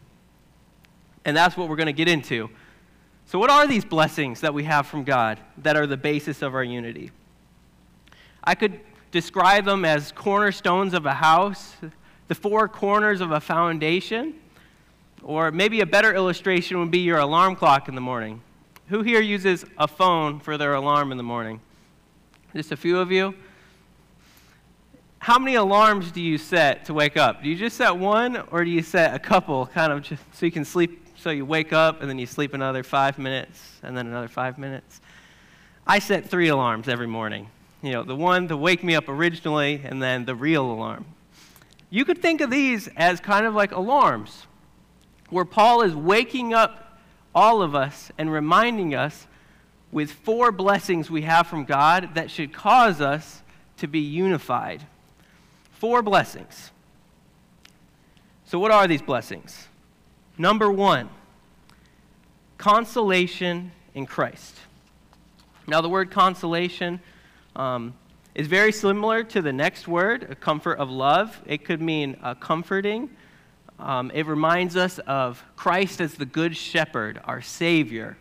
And 1.24 1.36
that's 1.36 1.56
what 1.56 1.68
we're 1.68 1.76
going 1.76 1.86
to 1.86 1.92
get 1.92 2.08
into. 2.08 2.50
So, 3.26 3.38
what 3.38 3.50
are 3.50 3.66
these 3.66 3.84
blessings 3.84 4.40
that 4.42 4.54
we 4.54 4.64
have 4.64 4.86
from 4.86 5.02
God 5.02 5.40
that 5.58 5.76
are 5.76 5.86
the 5.86 5.96
basis 5.96 6.42
of 6.42 6.54
our 6.54 6.62
unity? 6.62 7.10
I 8.42 8.54
could 8.54 8.78
describe 9.10 9.64
them 9.64 9.84
as 9.84 10.12
cornerstones 10.12 10.94
of 10.94 11.06
a 11.06 11.14
house, 11.14 11.74
the 12.28 12.34
four 12.34 12.68
corners 12.68 13.20
of 13.20 13.30
a 13.30 13.40
foundation, 13.40 14.34
or 15.22 15.50
maybe 15.50 15.80
a 15.80 15.86
better 15.86 16.14
illustration 16.14 16.78
would 16.78 16.90
be 16.90 16.98
your 16.98 17.18
alarm 17.18 17.56
clock 17.56 17.88
in 17.88 17.94
the 17.94 18.00
morning. 18.00 18.40
Who 18.88 19.02
here 19.02 19.20
uses 19.20 19.64
a 19.78 19.88
phone 19.88 20.38
for 20.38 20.56
their 20.56 20.74
alarm 20.74 21.10
in 21.10 21.18
the 21.18 21.24
morning? 21.24 21.60
Just 22.54 22.72
a 22.72 22.76
few 22.76 22.98
of 22.98 23.10
you? 23.10 23.34
How 25.18 25.38
many 25.38 25.56
alarms 25.56 26.12
do 26.12 26.20
you 26.20 26.38
set 26.38 26.84
to 26.84 26.94
wake 26.94 27.16
up? 27.16 27.42
Do 27.42 27.48
you 27.48 27.56
just 27.56 27.76
set 27.76 27.96
one, 27.96 28.36
or 28.50 28.64
do 28.64 28.70
you 28.70 28.82
set 28.82 29.14
a 29.14 29.18
couple, 29.18 29.66
kind 29.66 29.92
of 29.92 30.02
just 30.02 30.22
so 30.32 30.46
you 30.46 30.52
can 30.52 30.64
sleep 30.64 31.06
so 31.16 31.30
you 31.30 31.44
wake 31.44 31.72
up 31.72 32.00
and 32.02 32.10
then 32.10 32.18
you 32.18 32.26
sleep 32.26 32.54
another 32.54 32.82
five 32.82 33.18
minutes 33.18 33.80
and 33.82 33.96
then 33.96 34.06
another 34.06 34.28
five 34.28 34.58
minutes. 34.58 35.00
I 35.86 35.98
set 35.98 36.28
three 36.28 36.48
alarms 36.48 36.88
every 36.88 37.06
morning. 37.06 37.48
You 37.82 37.92
know, 37.92 38.02
the 38.02 38.16
one 38.16 38.48
to 38.48 38.56
wake 38.56 38.84
me 38.84 38.94
up 38.94 39.08
originally 39.08 39.80
and 39.84 40.02
then 40.02 40.24
the 40.24 40.34
real 40.34 40.70
alarm. 40.70 41.04
You 41.90 42.04
could 42.04 42.18
think 42.18 42.40
of 42.40 42.50
these 42.50 42.88
as 42.96 43.20
kind 43.20 43.46
of 43.46 43.54
like 43.54 43.72
alarms, 43.72 44.46
where 45.30 45.44
Paul 45.44 45.82
is 45.82 45.94
waking 45.94 46.52
up 46.52 47.00
all 47.34 47.62
of 47.62 47.74
us 47.74 48.10
and 48.18 48.32
reminding 48.32 48.94
us 48.94 49.26
with 49.92 50.10
four 50.10 50.50
blessings 50.50 51.10
we 51.10 51.22
have 51.22 51.46
from 51.46 51.64
God 51.64 52.14
that 52.14 52.30
should 52.30 52.52
cause 52.52 53.00
us 53.00 53.42
to 53.78 53.86
be 53.86 54.00
unified. 54.00 54.84
Four 55.72 56.02
blessings. 56.02 56.70
So, 58.46 58.58
what 58.58 58.70
are 58.70 58.86
these 58.86 59.02
blessings? 59.02 59.68
Number 60.38 60.70
one, 60.70 61.08
consolation 62.58 63.72
in 63.94 64.06
Christ. 64.06 64.56
Now, 65.66 65.80
the 65.80 65.88
word 65.88 66.10
consolation 66.10 67.00
um, 67.56 67.94
is 68.36 68.48
very 68.48 68.70
similar 68.70 69.24
to 69.24 69.40
the 69.40 69.52
next 69.52 69.88
word, 69.88 70.26
a 70.30 70.34
comfort 70.34 70.74
of 70.74 70.90
love. 70.90 71.40
It 71.46 71.64
could 71.64 71.80
mean 71.80 72.18
a 72.22 72.34
comforting. 72.34 73.08
Um, 73.78 74.10
it 74.12 74.26
reminds 74.26 74.76
us 74.76 74.98
of 75.06 75.42
Christ 75.56 76.02
as 76.02 76.16
the 76.16 76.26
good 76.26 76.54
shepherd, 76.54 77.18
our 77.24 77.40
Savior. 77.40 78.18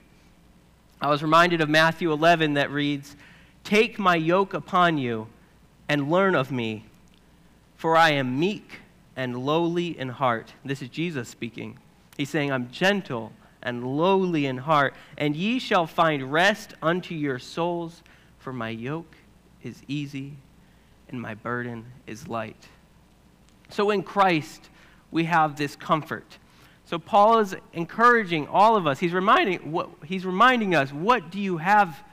I 1.02 1.10
was 1.10 1.22
reminded 1.22 1.60
of 1.60 1.68
Matthew 1.68 2.14
11 2.14 2.54
that 2.54 2.72
reads, 2.72 3.18
Take 3.66 4.00
my 4.00 4.16
yoke 4.16 4.54
upon 4.54 4.98
you 4.98 5.28
and 5.90 6.10
learn 6.10 6.34
of 6.34 6.50
me, 6.50 6.86
for 7.76 7.98
I 7.98 8.12
am 8.12 8.40
meek 8.40 8.80
and 9.18 9.38
lowly 9.38 10.00
in 10.00 10.08
heart. 10.08 10.54
This 10.64 10.82
is 10.82 10.88
Jesus 10.88 11.28
speaking. 11.28 11.78
He's 12.16 12.30
saying, 12.30 12.54
I'm 12.54 12.72
gentle 12.72 13.34
and 13.62 13.98
lowly 13.98 14.46
in 14.46 14.60
heart, 14.60 14.94
and 15.18 15.36
ye 15.36 15.60
shall 15.60 15.86
find 15.86 16.32
rest 16.32 16.74
unto 16.82 17.14
your 17.14 17.38
souls, 17.38 18.02
for 18.40 18.54
my 18.54 18.70
yoke 18.70 19.18
is 19.66 19.82
easy 19.88 20.38
and 21.10 21.22
my 21.22 21.34
burden 21.34 21.86
is 22.08 22.28
light. 22.28 22.68
So 23.70 23.90
in 23.90 24.04
Christ, 24.04 24.70
we 25.12 25.26
have 25.26 25.58
this 25.58 25.76
comfort. 25.76 26.38
So 26.86 27.00
Paul 27.00 27.40
is 27.40 27.56
encouraging 27.74 28.48
all 28.48 28.76
of 28.76 28.86
us. 28.86 29.00
He's 29.00 29.14
reminding, 29.14 29.72
what, 29.72 29.90
he's 30.06 30.26
reminding 30.26 30.76
us, 30.76 30.94
what 30.94 31.32
do 31.32 31.40
you 31.40 31.58
have 31.58 32.04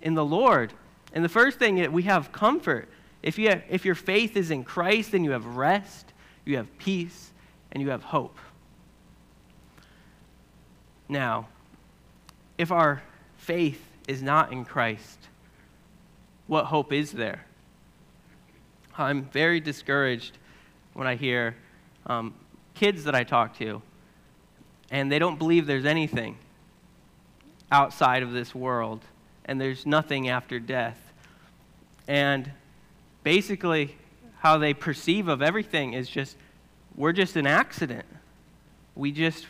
in 0.00 0.14
the 0.14 0.24
Lord? 0.24 0.72
And 1.12 1.24
the 1.24 1.28
first 1.28 1.58
thing 1.58 1.78
is 1.78 1.88
we 1.88 2.04
have 2.04 2.32
comfort. 2.32 2.88
If, 3.22 3.38
you 3.38 3.50
have, 3.50 3.62
if 3.68 3.84
your 3.84 3.94
faith 3.94 4.36
is 4.36 4.50
in 4.50 4.64
Christ, 4.64 5.12
then 5.12 5.22
you 5.22 5.32
have 5.32 5.44
rest, 5.44 6.14
you 6.46 6.56
have 6.56 6.66
peace, 6.78 7.30
and 7.72 7.82
you 7.82 7.90
have 7.90 8.02
hope. 8.02 8.38
Now, 11.08 11.48
if 12.56 12.72
our 12.72 13.02
faith 13.36 13.82
is 14.08 14.22
not 14.22 14.52
in 14.52 14.64
Christ, 14.64 15.18
what 16.50 16.64
hope 16.64 16.92
is 16.92 17.12
there? 17.12 17.46
I'm 18.98 19.22
very 19.26 19.60
discouraged 19.60 20.36
when 20.94 21.06
I 21.06 21.14
hear 21.14 21.54
um, 22.06 22.34
kids 22.74 23.04
that 23.04 23.14
I 23.14 23.22
talk 23.22 23.56
to, 23.58 23.80
and 24.90 25.12
they 25.12 25.20
don't 25.20 25.38
believe 25.38 25.68
there's 25.68 25.84
anything 25.84 26.36
outside 27.70 28.24
of 28.24 28.32
this 28.32 28.52
world, 28.52 29.04
and 29.44 29.60
there's 29.60 29.86
nothing 29.86 30.28
after 30.28 30.58
death. 30.58 30.98
And 32.08 32.50
basically, 33.22 33.96
how 34.38 34.58
they 34.58 34.74
perceive 34.74 35.28
of 35.28 35.42
everything 35.42 35.92
is 35.92 36.08
just, 36.08 36.36
we're 36.96 37.12
just 37.12 37.36
an 37.36 37.46
accident. 37.46 38.06
We 38.96 39.12
just, 39.12 39.46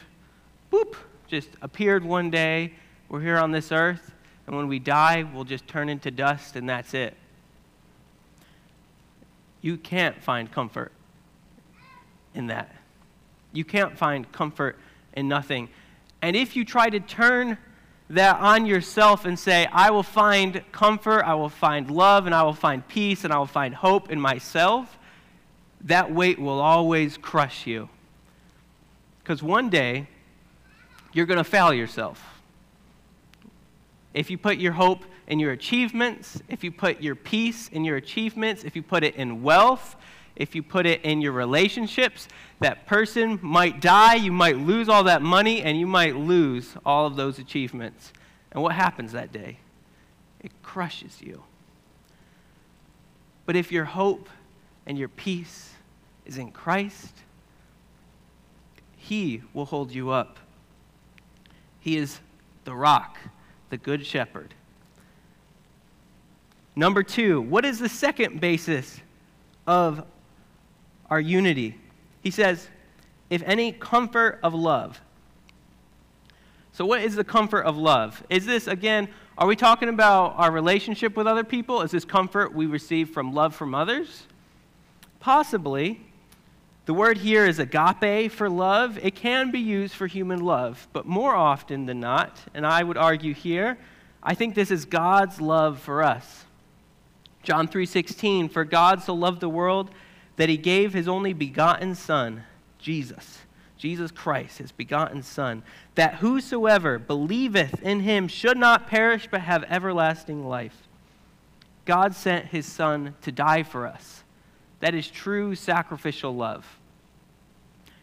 boop, 0.70 0.96
just 1.28 1.48
appeared 1.62 2.04
one 2.04 2.30
day. 2.30 2.74
We're 3.08 3.22
here 3.22 3.38
on 3.38 3.52
this 3.52 3.72
earth, 3.72 4.12
and 4.50 4.56
when 4.56 4.66
we 4.66 4.80
die, 4.80 5.24
we'll 5.32 5.44
just 5.44 5.68
turn 5.68 5.88
into 5.88 6.10
dust, 6.10 6.56
and 6.56 6.68
that's 6.68 6.92
it. 6.92 7.16
You 9.60 9.76
can't 9.76 10.20
find 10.20 10.50
comfort 10.50 10.90
in 12.34 12.48
that. 12.48 12.74
You 13.52 13.64
can't 13.64 13.96
find 13.96 14.30
comfort 14.32 14.76
in 15.12 15.28
nothing. 15.28 15.68
And 16.20 16.34
if 16.34 16.56
you 16.56 16.64
try 16.64 16.90
to 16.90 16.98
turn 16.98 17.58
that 18.08 18.40
on 18.40 18.66
yourself 18.66 19.24
and 19.24 19.38
say, 19.38 19.68
I 19.70 19.92
will 19.92 20.02
find 20.02 20.64
comfort, 20.72 21.22
I 21.22 21.34
will 21.34 21.48
find 21.48 21.88
love, 21.88 22.26
and 22.26 22.34
I 22.34 22.42
will 22.42 22.52
find 22.52 22.86
peace, 22.88 23.22
and 23.22 23.32
I 23.32 23.38
will 23.38 23.46
find 23.46 23.72
hope 23.72 24.10
in 24.10 24.20
myself, 24.20 24.98
that 25.82 26.12
weight 26.12 26.40
will 26.40 26.60
always 26.60 27.16
crush 27.16 27.68
you. 27.68 27.88
Because 29.22 29.44
one 29.44 29.70
day, 29.70 30.08
you're 31.12 31.26
going 31.26 31.38
to 31.38 31.44
fail 31.44 31.72
yourself. 31.72 32.39
If 34.14 34.30
you 34.30 34.38
put 34.38 34.58
your 34.58 34.72
hope 34.72 35.04
in 35.26 35.38
your 35.38 35.52
achievements, 35.52 36.42
if 36.48 36.64
you 36.64 36.72
put 36.72 37.00
your 37.00 37.14
peace 37.14 37.68
in 37.68 37.84
your 37.84 37.96
achievements, 37.96 38.64
if 38.64 38.74
you 38.74 38.82
put 38.82 39.04
it 39.04 39.14
in 39.16 39.42
wealth, 39.42 39.96
if 40.36 40.54
you 40.54 40.62
put 40.62 40.86
it 40.86 41.02
in 41.02 41.20
your 41.20 41.32
relationships, 41.32 42.28
that 42.60 42.86
person 42.86 43.38
might 43.42 43.80
die, 43.80 44.14
you 44.14 44.32
might 44.32 44.58
lose 44.58 44.88
all 44.88 45.04
that 45.04 45.22
money, 45.22 45.62
and 45.62 45.78
you 45.78 45.86
might 45.86 46.16
lose 46.16 46.74
all 46.84 47.06
of 47.06 47.16
those 47.16 47.38
achievements. 47.38 48.12
And 48.52 48.62
what 48.62 48.72
happens 48.74 49.12
that 49.12 49.32
day? 49.32 49.58
It 50.40 50.50
crushes 50.62 51.20
you. 51.20 51.44
But 53.46 53.56
if 53.56 53.70
your 53.70 53.84
hope 53.84 54.28
and 54.86 54.98
your 54.98 55.08
peace 55.08 55.74
is 56.24 56.38
in 56.38 56.50
Christ, 56.50 57.14
He 58.96 59.42
will 59.52 59.66
hold 59.66 59.92
you 59.92 60.10
up 60.10 60.38
he 61.80 61.96
is 61.96 62.20
the 62.64 62.74
rock, 62.74 63.18
the 63.70 63.78
good 63.78 64.04
shepherd. 64.04 64.54
Number 66.76 67.02
two, 67.02 67.40
what 67.40 67.64
is 67.64 67.78
the 67.78 67.88
second 67.88 68.40
basis 68.40 69.00
of 69.66 70.04
our 71.08 71.20
unity? 71.20 71.78
He 72.22 72.30
says, 72.30 72.68
if 73.30 73.42
any 73.44 73.72
comfort 73.72 74.38
of 74.42 74.54
love. 74.54 75.00
So, 76.72 76.84
what 76.84 77.02
is 77.02 77.16
the 77.16 77.24
comfort 77.24 77.62
of 77.62 77.76
love? 77.76 78.22
Is 78.28 78.46
this, 78.46 78.66
again, 78.66 79.08
are 79.38 79.46
we 79.46 79.56
talking 79.56 79.88
about 79.88 80.34
our 80.36 80.50
relationship 80.50 81.16
with 81.16 81.26
other 81.26 81.44
people? 81.44 81.82
Is 81.82 81.90
this 81.90 82.04
comfort 82.04 82.54
we 82.54 82.66
receive 82.66 83.10
from 83.10 83.32
love 83.32 83.54
from 83.54 83.74
others? 83.74 84.24
Possibly. 85.18 86.00
The 86.90 86.94
word 86.94 87.18
here 87.18 87.46
is 87.46 87.60
agape 87.60 88.32
for 88.32 88.50
love. 88.50 88.98
It 89.00 89.14
can 89.14 89.52
be 89.52 89.60
used 89.60 89.94
for 89.94 90.08
human 90.08 90.40
love, 90.40 90.88
but 90.92 91.06
more 91.06 91.36
often 91.36 91.86
than 91.86 92.00
not, 92.00 92.40
and 92.52 92.66
I 92.66 92.82
would 92.82 92.96
argue 92.96 93.32
here, 93.32 93.78
I 94.24 94.34
think 94.34 94.56
this 94.56 94.72
is 94.72 94.86
God's 94.86 95.40
love 95.40 95.78
for 95.78 96.02
us. 96.02 96.46
John 97.44 97.68
3:16 97.68 98.48
For 98.48 98.64
God 98.64 99.04
so 99.04 99.14
loved 99.14 99.38
the 99.38 99.48
world 99.48 99.92
that 100.34 100.48
he 100.48 100.56
gave 100.56 100.92
his 100.92 101.06
only 101.06 101.32
begotten 101.32 101.94
son, 101.94 102.42
Jesus, 102.80 103.42
Jesus 103.78 104.10
Christ, 104.10 104.58
his 104.58 104.72
begotten 104.72 105.22
son, 105.22 105.62
that 105.94 106.16
whosoever 106.16 106.98
believeth 106.98 107.80
in 107.84 108.00
him 108.00 108.26
should 108.26 108.58
not 108.58 108.88
perish 108.88 109.28
but 109.30 109.42
have 109.42 109.62
everlasting 109.68 110.44
life. 110.44 110.88
God 111.84 112.16
sent 112.16 112.46
his 112.46 112.66
son 112.66 113.14
to 113.22 113.30
die 113.30 113.62
for 113.62 113.86
us 113.86 114.24
That 114.80 114.96
is 114.96 115.08
true 115.08 115.54
sacrificial 115.54 116.34
love. 116.34 116.78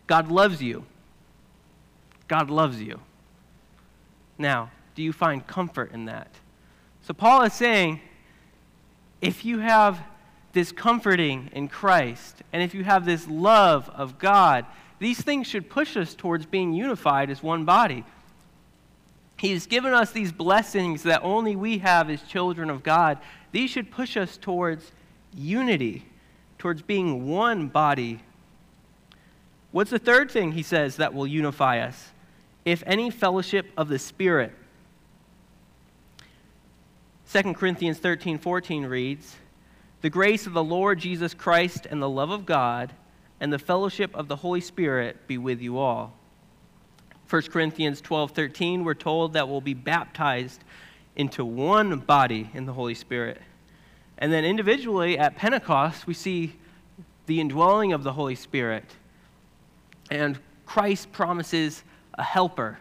God 0.07 0.31
loves 0.31 0.61
you. 0.61 0.85
God 2.27 2.49
loves 2.49 2.81
you. 2.81 2.99
Now, 4.37 4.71
do 4.95 5.03
you 5.03 5.13
find 5.13 5.45
comfort 5.45 5.91
in 5.91 6.05
that? 6.05 6.29
So, 7.01 7.13
Paul 7.13 7.43
is 7.43 7.53
saying 7.53 8.01
if 9.21 9.45
you 9.45 9.59
have 9.59 9.99
this 10.53 10.71
comforting 10.71 11.49
in 11.53 11.67
Christ, 11.67 12.41
and 12.51 12.63
if 12.63 12.73
you 12.73 12.83
have 12.83 13.05
this 13.05 13.27
love 13.27 13.89
of 13.89 14.17
God, 14.17 14.65
these 14.99 15.21
things 15.21 15.47
should 15.47 15.69
push 15.69 15.95
us 15.95 16.15
towards 16.15 16.45
being 16.45 16.73
unified 16.73 17.29
as 17.29 17.43
one 17.43 17.65
body. 17.65 18.03
He's 19.37 19.67
given 19.67 19.93
us 19.93 20.11
these 20.11 20.31
blessings 20.31 21.03
that 21.03 21.21
only 21.23 21.55
we 21.55 21.77
have 21.79 22.09
as 22.09 22.23
children 22.23 22.69
of 22.71 22.81
God. 22.81 23.19
These 23.51 23.69
should 23.69 23.91
push 23.91 24.17
us 24.17 24.35
towards 24.35 24.91
unity, 25.35 26.05
towards 26.57 26.81
being 26.81 27.27
one 27.27 27.67
body. 27.67 28.21
What's 29.77 29.91
the 29.91 29.99
third 29.99 30.31
thing 30.31 30.53
he 30.53 30.63
says 30.63 30.95
that 30.95 31.13
will 31.13 31.27
unify 31.27 31.81
us? 31.81 32.09
If 32.65 32.81
any 32.87 33.11
fellowship 33.11 33.67
of 33.77 33.89
the 33.89 33.99
Spirit. 33.99 34.51
2 37.31 37.53
Corinthians 37.53 37.99
13 37.99 38.39
14 38.39 38.87
reads, 38.87 39.35
The 40.01 40.09
grace 40.09 40.47
of 40.47 40.53
the 40.53 40.63
Lord 40.63 40.97
Jesus 40.97 41.35
Christ 41.35 41.85
and 41.85 42.01
the 42.01 42.09
love 42.09 42.31
of 42.31 42.43
God 42.43 42.91
and 43.39 43.53
the 43.53 43.59
fellowship 43.59 44.15
of 44.15 44.27
the 44.27 44.37
Holy 44.37 44.61
Spirit 44.61 45.27
be 45.27 45.37
with 45.37 45.61
you 45.61 45.77
all. 45.77 46.15
1 47.29 47.43
Corinthians 47.43 48.01
12 48.01 48.31
13, 48.31 48.83
we're 48.83 48.95
told 48.95 49.33
that 49.33 49.47
we'll 49.47 49.61
be 49.61 49.75
baptized 49.75 50.63
into 51.15 51.45
one 51.45 51.99
body 51.99 52.49
in 52.55 52.65
the 52.65 52.73
Holy 52.73 52.95
Spirit. 52.95 53.39
And 54.17 54.33
then 54.33 54.43
individually 54.43 55.19
at 55.19 55.35
Pentecost, 55.35 56.07
we 56.07 56.15
see 56.15 56.55
the 57.27 57.39
indwelling 57.39 57.93
of 57.93 58.01
the 58.01 58.13
Holy 58.13 58.33
Spirit. 58.33 58.95
And 60.09 60.39
Christ 60.65 61.11
promises 61.11 61.83
a 62.13 62.23
helper. 62.23 62.79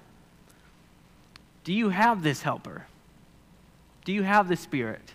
Do 1.64 1.72
you 1.72 1.88
have 1.90 2.22
this 2.22 2.42
helper? 2.42 2.86
Do 4.04 4.12
you 4.12 4.22
have 4.22 4.48
the 4.48 4.56
Spirit? 4.56 5.12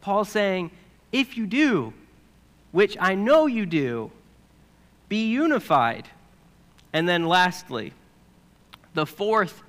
Paul's 0.00 0.28
saying, 0.28 0.70
if 1.10 1.36
you 1.36 1.46
do, 1.46 1.92
which 2.70 2.96
I 3.00 3.14
know 3.14 3.46
you 3.46 3.66
do, 3.66 4.12
be 5.08 5.28
unified. 5.28 6.08
And 6.92 7.08
then 7.08 7.26
lastly, 7.26 7.92
the 8.94 9.06
fourth 9.06 9.62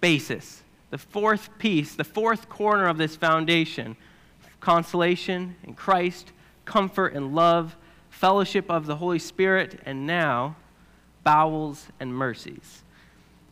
basis, 0.00 0.62
the 0.90 0.98
fourth 0.98 1.48
piece, 1.58 1.94
the 1.94 2.04
fourth 2.04 2.48
corner 2.48 2.86
of 2.86 2.98
this 2.98 3.16
foundation 3.16 3.96
consolation 4.60 5.54
in 5.62 5.74
Christ, 5.74 6.32
comfort 6.64 7.12
and 7.14 7.34
love, 7.36 7.76
fellowship 8.16 8.70
of 8.70 8.86
the 8.86 8.96
Holy 8.96 9.18
Spirit, 9.18 9.78
and 9.84 10.06
now 10.06 10.56
bowels 11.22 11.88
and 12.00 12.14
mercies. 12.14 12.82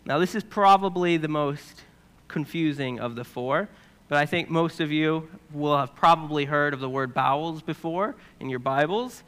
Now, 0.07 0.19
this 0.19 0.35
is 0.35 0.43
probably 0.43 1.19
the 1.19 1.29
most 1.29 1.83
confusing 2.29 2.99
of 2.99 3.15
the 3.15 3.25
four, 3.25 3.69
but 4.09 4.17
I 4.17 4.25
think 4.25 4.49
most 4.49 4.81
of 4.81 4.91
you 4.91 5.29
will 5.53 5.77
have 5.77 5.95
probably 5.95 6.47
heard 6.47 6.73
of 6.73 6.81
the 6.81 6.89
word 6.89 7.13
bowels 7.13 7.61
before 7.61 8.15
in 8.41 8.49
your 8.49 8.59
Bibles. 8.59 9.23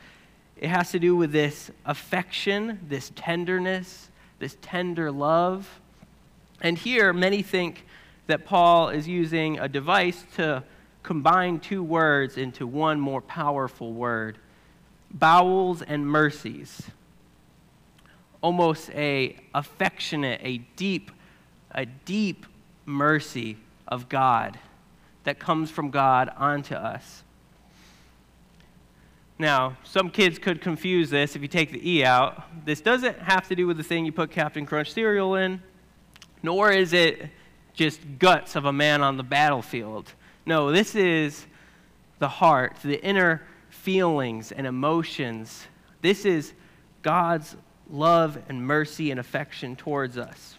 It 0.56 0.70
has 0.70 0.90
to 0.92 0.98
do 0.98 1.14
with 1.14 1.32
this 1.32 1.70
affection, 1.84 2.80
this 2.88 3.12
tenderness, 3.14 4.08
this 4.38 4.56
tender 4.62 5.12
love. 5.12 5.80
And 6.62 6.78
here, 6.78 7.12
many 7.12 7.42
think 7.42 7.84
that 8.26 8.46
Paul 8.46 8.88
is 8.88 9.06
using 9.06 9.58
a 9.58 9.68
device 9.68 10.24
to 10.36 10.64
combine 11.02 11.60
two 11.60 11.82
words 11.82 12.38
into 12.38 12.66
one 12.66 12.98
more 12.98 13.20
powerful 13.20 13.92
word 13.92 14.38
bowels 15.10 15.82
and 15.82 16.06
mercies. 16.06 16.82
Almost 18.40 18.90
a 18.90 19.36
affectionate 19.54 20.40
a 20.42 20.58
deep 20.76 21.10
a 21.72 21.86
deep 21.86 22.46
mercy 22.84 23.58
of 23.88 24.08
god 24.08 24.58
that 25.24 25.38
comes 25.38 25.70
from 25.70 25.90
god 25.90 26.30
onto 26.36 26.74
us. 26.74 27.22
Now 29.38 29.76
some 29.82 30.10
kids 30.10 30.38
could 30.38 30.60
confuse 30.60 31.10
this 31.10 31.36
if 31.36 31.42
you 31.42 31.48
take 31.48 31.72
the 31.72 31.90
e 31.90 32.04
out. 32.04 32.64
This 32.64 32.80
doesn't 32.80 33.18
have 33.18 33.48
to 33.48 33.56
do 33.56 33.66
with 33.66 33.76
the 33.76 33.82
thing 33.82 34.06
you 34.06 34.12
put 34.12 34.30
captain 34.30 34.66
crunch 34.66 34.92
cereal 34.92 35.34
in 35.34 35.62
nor 36.46 36.70
is 36.70 36.92
it 36.92 37.28
just 37.74 38.00
guts 38.18 38.56
of 38.56 38.64
a 38.64 38.72
man 38.72 39.02
on 39.02 39.16
the 39.16 39.22
battlefield. 39.22 40.12
No, 40.46 40.70
this 40.70 40.94
is 40.94 41.46
the 42.20 42.28
heart, 42.28 42.76
the 42.82 43.02
inner 43.04 43.42
feelings 43.86 44.50
and 44.50 44.66
emotions. 44.66 45.68
This 46.02 46.24
is 46.24 46.52
God's 47.02 47.54
love 47.88 48.36
and 48.48 48.66
mercy 48.66 49.12
and 49.12 49.20
affection 49.20 49.76
towards 49.76 50.18
us. 50.18 50.56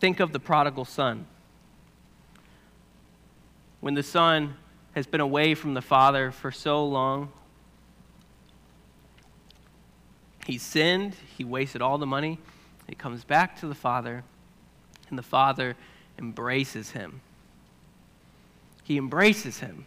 Think 0.00 0.20
of 0.20 0.32
the 0.32 0.40
prodigal 0.40 0.86
son. 0.86 1.26
When 3.80 3.92
the 3.92 4.02
son 4.02 4.54
has 4.94 5.06
been 5.06 5.20
away 5.20 5.54
from 5.54 5.74
the 5.74 5.82
father 5.82 6.30
for 6.30 6.50
so 6.50 6.82
long, 6.86 7.30
he 10.46 10.56
sinned, 10.56 11.14
he 11.36 11.44
wasted 11.44 11.82
all 11.82 11.98
the 11.98 12.06
money. 12.06 12.38
He 12.88 12.94
comes 12.94 13.22
back 13.22 13.60
to 13.60 13.66
the 13.66 13.74
father, 13.74 14.24
and 15.10 15.18
the 15.18 15.22
father 15.22 15.76
embraces 16.18 16.92
him 16.92 17.20
he 18.88 18.96
embraces 18.96 19.58
him. 19.58 19.84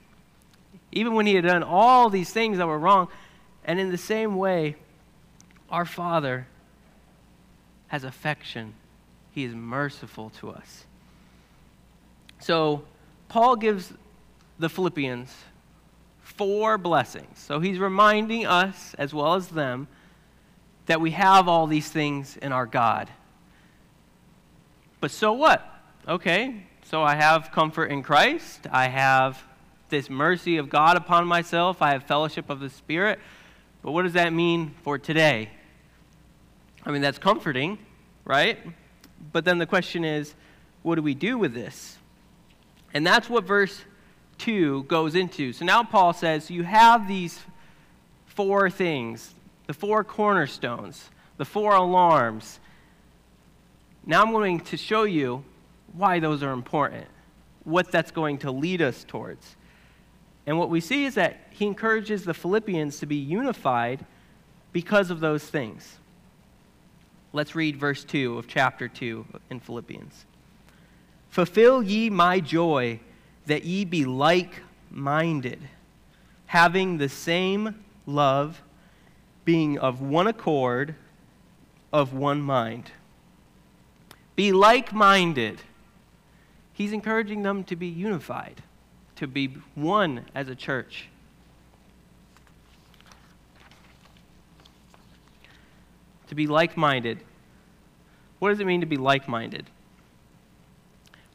Even 0.91 1.13
when 1.13 1.25
he 1.25 1.36
had 1.36 1.45
done 1.45 1.63
all 1.63 2.10
these 2.10 2.32
things 2.32 2.58
that 2.58 2.67
were 2.67 2.80
wrong. 2.80 3.08
And 3.63 3.80
in 3.80 3.91
the 3.91 3.97
same 3.97 4.38
way, 4.38 4.75
our 5.69 5.86
Father 5.86 6.47
has 7.88 8.04
affection, 8.04 8.73
He 9.32 9.43
is 9.43 9.54
merciful 9.54 10.30
to 10.39 10.49
us. 10.49 10.86
So, 12.39 12.84
Paul 13.30 13.56
gives 13.56 13.93
the 14.60 14.69
Philippians 14.69 15.34
four 16.21 16.77
blessings. 16.77 17.38
So, 17.38 17.60
he's 17.60 17.80
reminding 17.80 18.45
us, 18.45 18.95
as 18.97 19.13
well 19.13 19.36
as 19.36 19.49
them, 19.49 19.88
that 20.86 20.99
we 20.99 21.12
have 21.12 21.47
all 21.47 21.67
these 21.67 21.89
things 21.89 22.38
in 22.38 22.51
our 22.51 22.65
God. 22.65 23.10
But 24.99 25.12
so 25.12 25.34
what? 25.34 25.67
Okay, 26.08 26.63
so 26.84 27.04
I 27.04 27.15
have 27.15 27.51
comfort 27.51 27.86
in 27.86 28.04
Christ. 28.04 28.67
I 28.71 28.88
have 28.88 29.43
this 29.91 30.10
mercy 30.10 30.58
of 30.58 30.69
God 30.69 30.97
upon 30.97 31.27
myself. 31.27 31.82
I 31.82 31.91
have 31.91 32.04
fellowship 32.04 32.49
of 32.49 32.60
the 32.60 32.69
Spirit. 32.69 33.19
But 33.84 33.91
what 33.91 34.04
does 34.04 34.13
that 34.13 34.34
mean 34.34 34.73
for 34.84 34.97
today? 34.97 35.49
I 36.84 36.91
mean, 36.91 37.01
that's 37.04 37.19
comforting, 37.19 37.77
right? 38.25 38.58
But 39.32 39.45
then 39.45 39.60
the 39.60 39.67
question 39.67 40.04
is, 40.04 40.34
what 40.82 40.95
do 40.95 41.04
we 41.04 41.13
do 41.13 41.38
with 41.38 41.54
this? 41.54 41.97
And 42.93 43.06
that's 43.06 43.30
what 43.30 43.43
verse 43.43 43.82
2 44.39 44.84
goes 44.84 45.15
into. 45.15 45.54
So 45.54 45.65
now 45.65 45.84
Paul 45.84 46.13
says, 46.13 46.49
You 46.49 46.63
have 46.63 47.08
these 47.08 47.39
four 48.25 48.69
things, 48.69 49.34
the 49.67 49.73
four 49.73 50.04
cornerstones, 50.04 51.10
the 51.38 51.45
four 51.45 51.75
alarms. 51.75 52.60
Now 54.06 54.23
I'm 54.23 54.32
going 54.32 54.62
to 54.62 54.77
show 54.77 55.04
you 55.04 55.43
why 55.93 56.19
those 56.19 56.41
are 56.41 56.51
important, 56.51 57.06
what 57.63 57.91
that's 57.91 58.12
going 58.12 58.39
to 58.39 58.51
lead 58.51 58.82
us 58.82 59.06
towards. 59.08 59.56
And 60.45 60.58
what 60.58 60.69
we 60.69 60.82
see 60.82 61.06
is 61.06 61.15
that 61.15 61.38
he 61.51 61.65
encourages 61.65 62.23
the 62.23 62.34
Philippians 62.34 62.99
to 62.99 63.06
be 63.06 63.15
unified 63.15 64.06
because 64.71 65.12
of 65.12 65.19
those 65.19 65.43
things. 65.43 65.97
Let's 67.34 67.56
read 67.56 67.77
verse 67.77 68.04
2 68.04 68.38
of 68.38 68.47
chapter 68.47 68.88
2 68.88 69.25
in 69.49 69.60
Philippians. 69.60 70.25
Fulfill 71.30 71.82
ye 71.82 72.10
my 72.10 72.39
joy, 72.39 72.99
that 73.45 73.63
ye 73.63 73.86
be 73.86 74.04
like 74.06 74.62
minded, 74.89 75.60
having 76.47 76.97
the 76.97 77.08
same 77.08 77.84
love, 78.06 78.62
being 79.45 79.77
of 79.77 80.01
one 80.01 80.27
accord, 80.27 80.95
of 81.93 82.13
one 82.13 82.41
mind. 82.41 82.91
Be 84.36 84.51
like 84.51 84.91
minded 84.91 85.62
He's 86.82 86.93
encouraging 86.93 87.43
them 87.43 87.63
to 87.65 87.75
be 87.75 87.86
unified, 87.86 88.63
to 89.21 89.27
be 89.27 89.55
one 89.75 90.25
as 90.34 90.49
a 90.49 90.55
church. 90.55 91.05
To 96.29 96.34
be 96.34 96.47
like 96.47 96.75
minded. 96.75 97.19
What 98.39 98.49
does 98.49 98.60
it 98.60 98.65
mean 98.65 98.81
to 98.81 98.88
be 98.88 98.97
like 98.97 99.27
minded? 99.27 99.69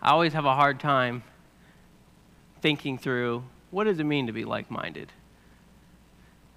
I 0.03 0.11
always 0.11 0.33
have 0.33 0.46
a 0.46 0.55
hard 0.57 0.81
time 0.81 1.22
thinking 2.61 2.99
through 2.99 3.44
what 3.70 3.85
does 3.85 4.01
it 4.01 4.05
mean 4.05 4.27
to 4.27 4.33
be 4.33 4.44
like 4.44 4.68
minded? 4.68 5.12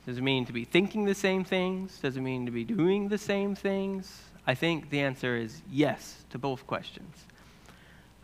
Does 0.07 0.17
it 0.17 0.23
mean 0.23 0.47
to 0.47 0.53
be 0.53 0.65
thinking 0.65 1.05
the 1.05 1.13
same 1.13 1.43
things? 1.43 1.99
Does 1.99 2.17
it 2.17 2.21
mean 2.21 2.47
to 2.47 2.51
be 2.51 2.63
doing 2.63 3.07
the 3.07 3.19
same 3.19 3.53
things? 3.53 4.19
I 4.47 4.55
think 4.55 4.89
the 4.89 5.01
answer 5.01 5.37
is 5.37 5.61
yes 5.69 6.25
to 6.31 6.39
both 6.39 6.65
questions. 6.65 7.27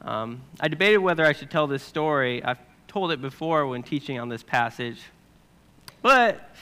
Um, 0.02 0.42
I 0.60 0.70
debated 0.70 0.98
whether 0.98 1.24
I 1.24 1.34
should 1.34 1.52
tell 1.52 1.68
this 1.68 1.84
story. 1.84 2.44
I've 2.44 2.58
told 2.96 3.12
it 3.12 3.22
before 3.22 3.68
when 3.68 3.84
teaching 3.84 4.18
on 4.20 4.30
this 4.30 4.42
passage. 4.42 5.02
but 6.02 6.56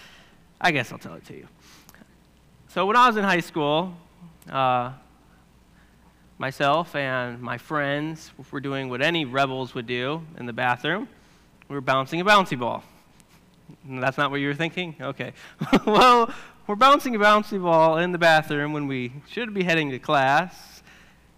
I 0.59 0.71
guess 0.71 0.91
I'll 0.91 0.97
tell 0.97 1.13
it 1.13 1.23
to 1.27 1.35
you. 1.35 1.47
So 2.69 2.87
when 2.87 2.95
I 2.95 3.05
was 3.05 3.17
in 3.17 3.23
high 3.23 3.39
school, 3.39 3.95
uh, 4.49 4.93
myself 6.39 6.95
and 6.95 7.39
my 7.39 7.59
friends 7.59 8.31
were 8.51 8.59
doing 8.59 8.89
what 8.89 9.03
any 9.03 9.25
rebels 9.25 9.75
would 9.75 9.85
do 9.85 10.23
in 10.39 10.47
the 10.47 10.53
bathroom. 10.53 11.07
We 11.69 11.75
were 11.75 11.81
bouncing 11.81 12.19
a 12.19 12.25
bouncy 12.25 12.57
ball. 12.57 12.83
That's 13.87 14.17
not 14.17 14.31
what 14.31 14.37
you 14.37 14.47
were 14.47 14.55
thinking? 14.55 14.95
Okay. 14.99 15.33
well, 15.85 16.33
we're 16.65 16.75
bouncing 16.75 17.15
a 17.15 17.19
bouncy 17.19 17.61
ball 17.61 17.99
in 17.99 18.11
the 18.11 18.17
bathroom 18.17 18.73
when 18.73 18.87
we 18.87 19.13
should 19.29 19.53
be 19.53 19.63
heading 19.63 19.91
to 19.91 19.99
class. 19.99 20.81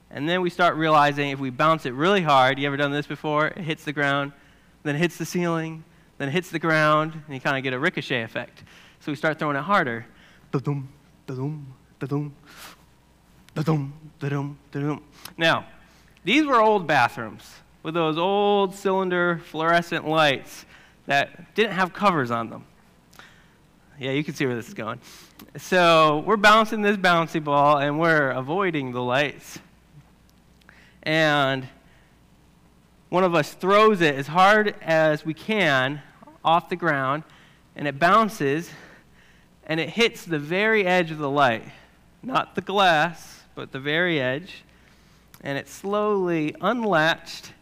And 0.09 0.29
then 0.29 0.41
we 0.41 0.49
start 0.49 0.77
realizing 0.77 1.31
if 1.31 1.39
we 1.39 1.49
bounce 1.49 1.85
it 1.85 1.93
really 1.93 2.21
hard, 2.21 2.57
you 2.59 2.65
ever 2.65 2.77
done 2.77 2.93
this 2.93 3.07
before? 3.07 3.47
It 3.47 3.57
hits 3.57 3.83
the 3.83 3.91
ground, 3.91 4.31
then 4.85 4.95
it 4.95 4.99
hits 4.99 5.17
the 5.17 5.25
ceiling, 5.25 5.83
then 6.19 6.29
it 6.29 6.31
hits 6.31 6.49
the 6.51 6.59
ground, 6.59 7.13
and 7.13 7.33
you 7.33 7.41
kind 7.41 7.57
of 7.57 7.63
get 7.63 7.73
a 7.73 7.79
ricochet 7.79 8.21
effect. 8.21 8.63
So 8.99 9.11
we 9.11 9.15
start 9.15 9.39
throwing 9.39 9.57
it 9.57 9.63
harder. 9.63 10.05
Da-dum, 10.51 10.87
da-dum, 11.25 11.73
da-dum, 11.99 12.33
da-dum, 13.55 13.93
da-dum, 14.19 14.57
da-dum. 14.71 15.03
Now, 15.37 15.65
these 16.23 16.45
were 16.45 16.61
old 16.61 16.87
bathrooms 16.87 17.43
with 17.81 17.95
those 17.95 18.17
old 18.17 18.75
cylinder 18.75 19.41
fluorescent 19.45 20.07
lights 20.07 20.65
that 21.07 21.53
didn't 21.55 21.73
have 21.73 21.91
covers 21.91 22.31
on 22.31 22.49
them. 22.49 22.65
Yeah, 23.99 24.11
you 24.11 24.23
can 24.23 24.35
see 24.35 24.45
where 24.45 24.55
this 24.55 24.67
is 24.67 24.73
going. 24.73 24.99
So 25.57 26.23
we're 26.25 26.37
bouncing 26.37 26.81
this 26.81 26.97
bouncy 26.97 27.43
ball 27.43 27.77
and 27.77 27.99
we're 27.99 28.31
avoiding 28.31 28.91
the 28.91 29.01
lights. 29.01 29.59
And 31.03 31.67
one 33.15 33.23
of 33.23 33.33
us 33.33 33.53
throws 33.53 34.01
it 34.01 34.13
as 34.13 34.27
hard 34.27 34.75
as 34.81 35.25
we 35.25 35.33
can 35.33 36.01
off 36.43 36.67
the 36.67 36.75
ground, 36.75 37.23
and 37.73 37.87
it 37.87 37.97
bounces 37.97 38.69
and 39.65 39.79
it 39.79 39.87
hits 39.87 40.25
the 40.25 40.37
very 40.37 40.85
edge 40.85 41.11
of 41.11 41.17
the 41.17 41.29
light. 41.29 41.63
Not 42.21 42.55
the 42.55 42.61
glass, 42.61 43.43
but 43.55 43.71
the 43.71 43.79
very 43.79 44.19
edge. 44.19 44.65
And 45.39 45.57
it 45.57 45.69
slowly 45.69 46.57
unlatched 46.59 47.53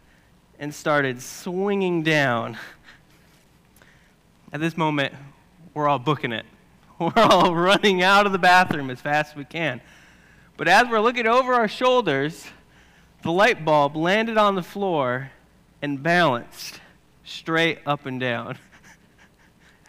and 0.58 0.74
started 0.74 1.22
swinging 1.22 2.02
down. 2.02 2.58
At 4.52 4.58
this 4.58 4.76
moment, 4.76 5.14
we're 5.72 5.86
all 5.86 6.00
booking 6.00 6.32
it. 6.32 6.46
We're 6.98 7.12
all 7.14 7.54
running 7.54 8.02
out 8.02 8.26
of 8.26 8.32
the 8.32 8.38
bathroom 8.38 8.90
as 8.90 9.00
fast 9.00 9.30
as 9.30 9.36
we 9.36 9.44
can. 9.44 9.80
But 10.56 10.66
as 10.66 10.88
we're 10.88 11.00
looking 11.00 11.28
over 11.28 11.54
our 11.54 11.68
shoulders, 11.68 12.44
the 13.22 13.30
light 13.30 13.64
bulb 13.64 13.96
landed 13.96 14.36
on 14.36 14.56
the 14.56 14.62
floor 14.62 15.30
and 15.84 16.02
balanced 16.02 16.80
straight 17.24 17.78
up 17.84 18.06
and 18.06 18.18
down. 18.18 18.58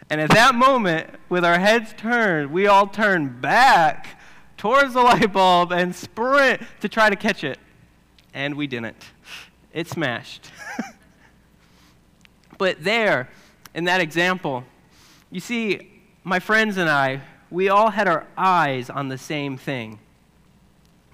And 0.08 0.20
at 0.20 0.30
that 0.30 0.54
moment, 0.54 1.10
with 1.28 1.44
our 1.44 1.58
heads 1.58 1.92
turned, 1.96 2.52
we 2.52 2.68
all 2.68 2.86
turned 2.86 3.40
back 3.40 4.20
towards 4.56 4.94
the 4.94 5.02
light 5.02 5.32
bulb 5.32 5.72
and 5.72 5.92
sprint 5.92 6.62
to 6.80 6.88
try 6.88 7.10
to 7.10 7.16
catch 7.16 7.42
it. 7.42 7.58
And 8.32 8.54
we 8.54 8.68
didn't. 8.68 9.04
It 9.72 9.88
smashed. 9.88 10.52
but 12.58 12.84
there, 12.84 13.28
in 13.74 13.82
that 13.86 14.00
example, 14.00 14.62
you 15.32 15.40
see, 15.40 15.90
my 16.22 16.38
friends 16.38 16.76
and 16.76 16.88
I, 16.88 17.20
we 17.50 17.68
all 17.68 17.90
had 17.90 18.06
our 18.06 18.28
eyes 18.38 18.88
on 18.88 19.08
the 19.08 19.18
same 19.18 19.56
thing. 19.56 19.98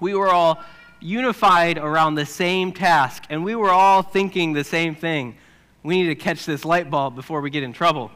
We 0.01 0.15
were 0.15 0.29
all 0.29 0.63
unified 1.03 1.79
around 1.79 2.15
the 2.15 2.27
same 2.27 2.73
task, 2.73 3.25
and 3.29 3.45
we 3.45 3.55
were 3.55 3.71
all 3.71 4.03
thinking 4.03 4.53
the 4.53 4.65
same 4.65 4.95
thing. 4.95 5.37
We 5.83 6.01
need 6.01 6.09
to 6.09 6.15
catch 6.15 6.47
this 6.47 6.65
light 6.65 6.91
bulb 6.91 7.17
before 7.17 7.41
we 7.41 7.51
get 7.51 7.63
in 7.63 7.73
trouble. 7.73 8.11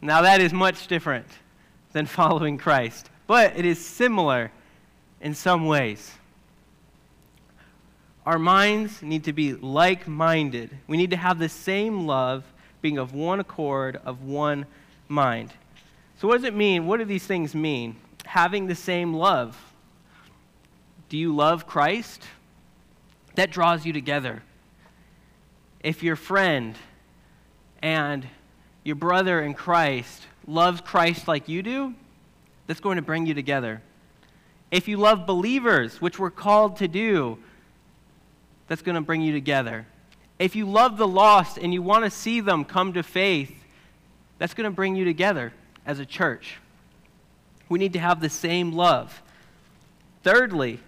Now, 0.00 0.22
that 0.22 0.40
is 0.40 0.52
much 0.52 0.86
different 0.86 1.26
than 1.92 2.06
following 2.06 2.58
Christ, 2.58 3.10
but 3.26 3.56
it 3.56 3.64
is 3.64 3.84
similar 3.84 4.50
in 5.20 5.34
some 5.34 5.66
ways. 5.66 6.12
Our 8.26 8.38
minds 8.38 9.02
need 9.02 9.24
to 9.24 9.32
be 9.32 9.54
like 9.54 10.06
minded. 10.06 10.70
We 10.86 10.96
need 10.96 11.10
to 11.10 11.16
have 11.16 11.38
the 11.38 11.48
same 11.48 12.06
love, 12.06 12.44
being 12.82 12.98
of 12.98 13.14
one 13.14 13.40
accord, 13.40 14.00
of 14.04 14.22
one 14.22 14.66
mind. 15.08 15.52
So, 16.18 16.28
what 16.28 16.36
does 16.36 16.44
it 16.44 16.54
mean? 16.54 16.86
What 16.86 16.98
do 16.98 17.06
these 17.06 17.26
things 17.26 17.54
mean? 17.54 17.96
Having 18.26 18.66
the 18.66 18.74
same 18.74 19.14
love. 19.14 19.56
Do 21.10 21.18
you 21.18 21.34
love 21.34 21.66
Christ? 21.66 22.24
That 23.34 23.50
draws 23.50 23.84
you 23.84 23.92
together. 23.92 24.42
If 25.80 26.02
your 26.02 26.16
friend 26.16 26.76
and 27.82 28.26
your 28.84 28.96
brother 28.96 29.42
in 29.42 29.54
Christ 29.54 30.22
loves 30.46 30.80
Christ 30.80 31.26
like 31.26 31.48
you 31.48 31.62
do, 31.62 31.94
that's 32.66 32.80
going 32.80 32.96
to 32.96 33.02
bring 33.02 33.26
you 33.26 33.34
together. 33.34 33.82
If 34.70 34.86
you 34.86 34.98
love 34.98 35.26
believers, 35.26 36.00
which 36.00 36.18
we're 36.18 36.30
called 36.30 36.76
to 36.76 36.86
do, 36.86 37.38
that's 38.68 38.82
going 38.82 38.94
to 38.94 39.00
bring 39.00 39.20
you 39.20 39.32
together. 39.32 39.86
If 40.38 40.54
you 40.54 40.64
love 40.64 40.96
the 40.96 41.08
lost 41.08 41.58
and 41.58 41.74
you 41.74 41.82
want 41.82 42.04
to 42.04 42.10
see 42.10 42.40
them 42.40 42.64
come 42.64 42.92
to 42.92 43.02
faith, 43.02 43.64
that's 44.38 44.54
going 44.54 44.70
to 44.70 44.74
bring 44.74 44.94
you 44.94 45.04
together 45.04 45.52
as 45.84 45.98
a 45.98 46.06
church. 46.06 46.58
We 47.68 47.80
need 47.80 47.94
to 47.94 47.98
have 47.98 48.20
the 48.20 48.30
same 48.30 48.72
love. 48.72 49.22
Thirdly, 50.22 50.78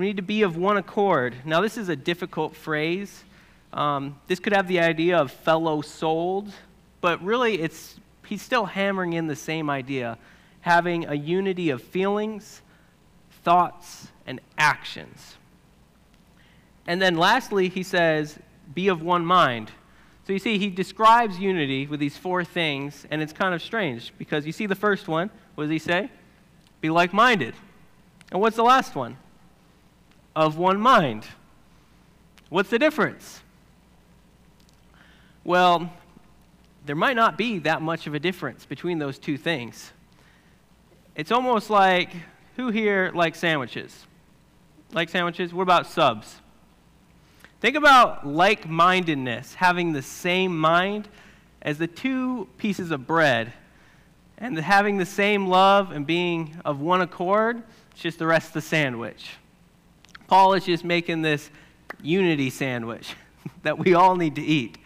we 0.00 0.06
need 0.06 0.16
to 0.16 0.22
be 0.22 0.42
of 0.42 0.56
one 0.56 0.76
accord. 0.76 1.34
Now, 1.44 1.60
this 1.60 1.76
is 1.76 1.88
a 1.88 1.96
difficult 1.96 2.56
phrase. 2.56 3.24
Um, 3.72 4.18
this 4.26 4.40
could 4.40 4.52
have 4.52 4.66
the 4.66 4.80
idea 4.80 5.18
of 5.18 5.30
fellow 5.30 5.80
souled 5.80 6.52
but 7.00 7.22
really, 7.22 7.60
it's, 7.60 7.98
he's 8.26 8.42
still 8.42 8.66
hammering 8.66 9.14
in 9.14 9.26
the 9.26 9.36
same 9.36 9.70
idea 9.70 10.18
having 10.62 11.06
a 11.06 11.14
unity 11.14 11.70
of 11.70 11.82
feelings, 11.82 12.60
thoughts, 13.42 14.08
and 14.26 14.38
actions. 14.58 15.36
And 16.86 17.00
then 17.00 17.16
lastly, 17.16 17.70
he 17.70 17.82
says, 17.82 18.38
be 18.74 18.88
of 18.88 19.00
one 19.00 19.24
mind. 19.24 19.70
So 20.26 20.34
you 20.34 20.38
see, 20.38 20.58
he 20.58 20.68
describes 20.68 21.38
unity 21.38 21.86
with 21.86 21.98
these 21.98 22.14
four 22.14 22.44
things, 22.44 23.06
and 23.10 23.22
it's 23.22 23.32
kind 23.32 23.54
of 23.54 23.62
strange 23.62 24.12
because 24.18 24.44
you 24.44 24.52
see 24.52 24.66
the 24.66 24.74
first 24.74 25.08
one, 25.08 25.30
what 25.54 25.64
does 25.64 25.70
he 25.70 25.78
say? 25.78 26.10
Be 26.82 26.90
like 26.90 27.14
minded. 27.14 27.54
And 28.30 28.38
what's 28.38 28.56
the 28.56 28.62
last 28.62 28.94
one? 28.94 29.16
Of 30.34 30.56
one 30.56 30.80
mind. 30.80 31.24
What's 32.48 32.70
the 32.70 32.78
difference? 32.78 33.42
Well, 35.44 35.92
there 36.86 36.96
might 36.96 37.16
not 37.16 37.36
be 37.36 37.58
that 37.60 37.82
much 37.82 38.06
of 38.06 38.14
a 38.14 38.18
difference 38.18 38.64
between 38.64 38.98
those 38.98 39.18
two 39.18 39.36
things. 39.36 39.92
It's 41.14 41.32
almost 41.32 41.70
like 41.70 42.10
who 42.56 42.70
here 42.70 43.10
likes 43.14 43.38
sandwiches? 43.38 44.06
Like 44.92 45.08
sandwiches? 45.08 45.52
What 45.52 45.62
about 45.62 45.86
subs? 45.86 46.36
Think 47.60 47.76
about 47.76 48.26
like 48.26 48.68
mindedness, 48.68 49.54
having 49.54 49.92
the 49.92 50.02
same 50.02 50.58
mind 50.58 51.08
as 51.62 51.78
the 51.78 51.86
two 51.86 52.48
pieces 52.56 52.90
of 52.90 53.06
bread, 53.06 53.52
and 54.38 54.58
having 54.58 54.96
the 54.96 55.06
same 55.06 55.46
love 55.46 55.92
and 55.92 56.06
being 56.06 56.56
of 56.64 56.80
one 56.80 57.02
accord. 57.02 57.62
It's 57.92 58.00
just 58.00 58.18
the 58.18 58.26
rest 58.26 58.48
of 58.48 58.52
the 58.54 58.62
sandwich. 58.62 59.32
Paul 60.30 60.54
is 60.54 60.64
just 60.64 60.84
making 60.84 61.22
this 61.22 61.50
unity 62.00 62.50
sandwich 62.50 63.16
that 63.64 63.80
we 63.80 63.94
all 63.94 64.14
need 64.14 64.36
to 64.36 64.40
eat. 64.40 64.78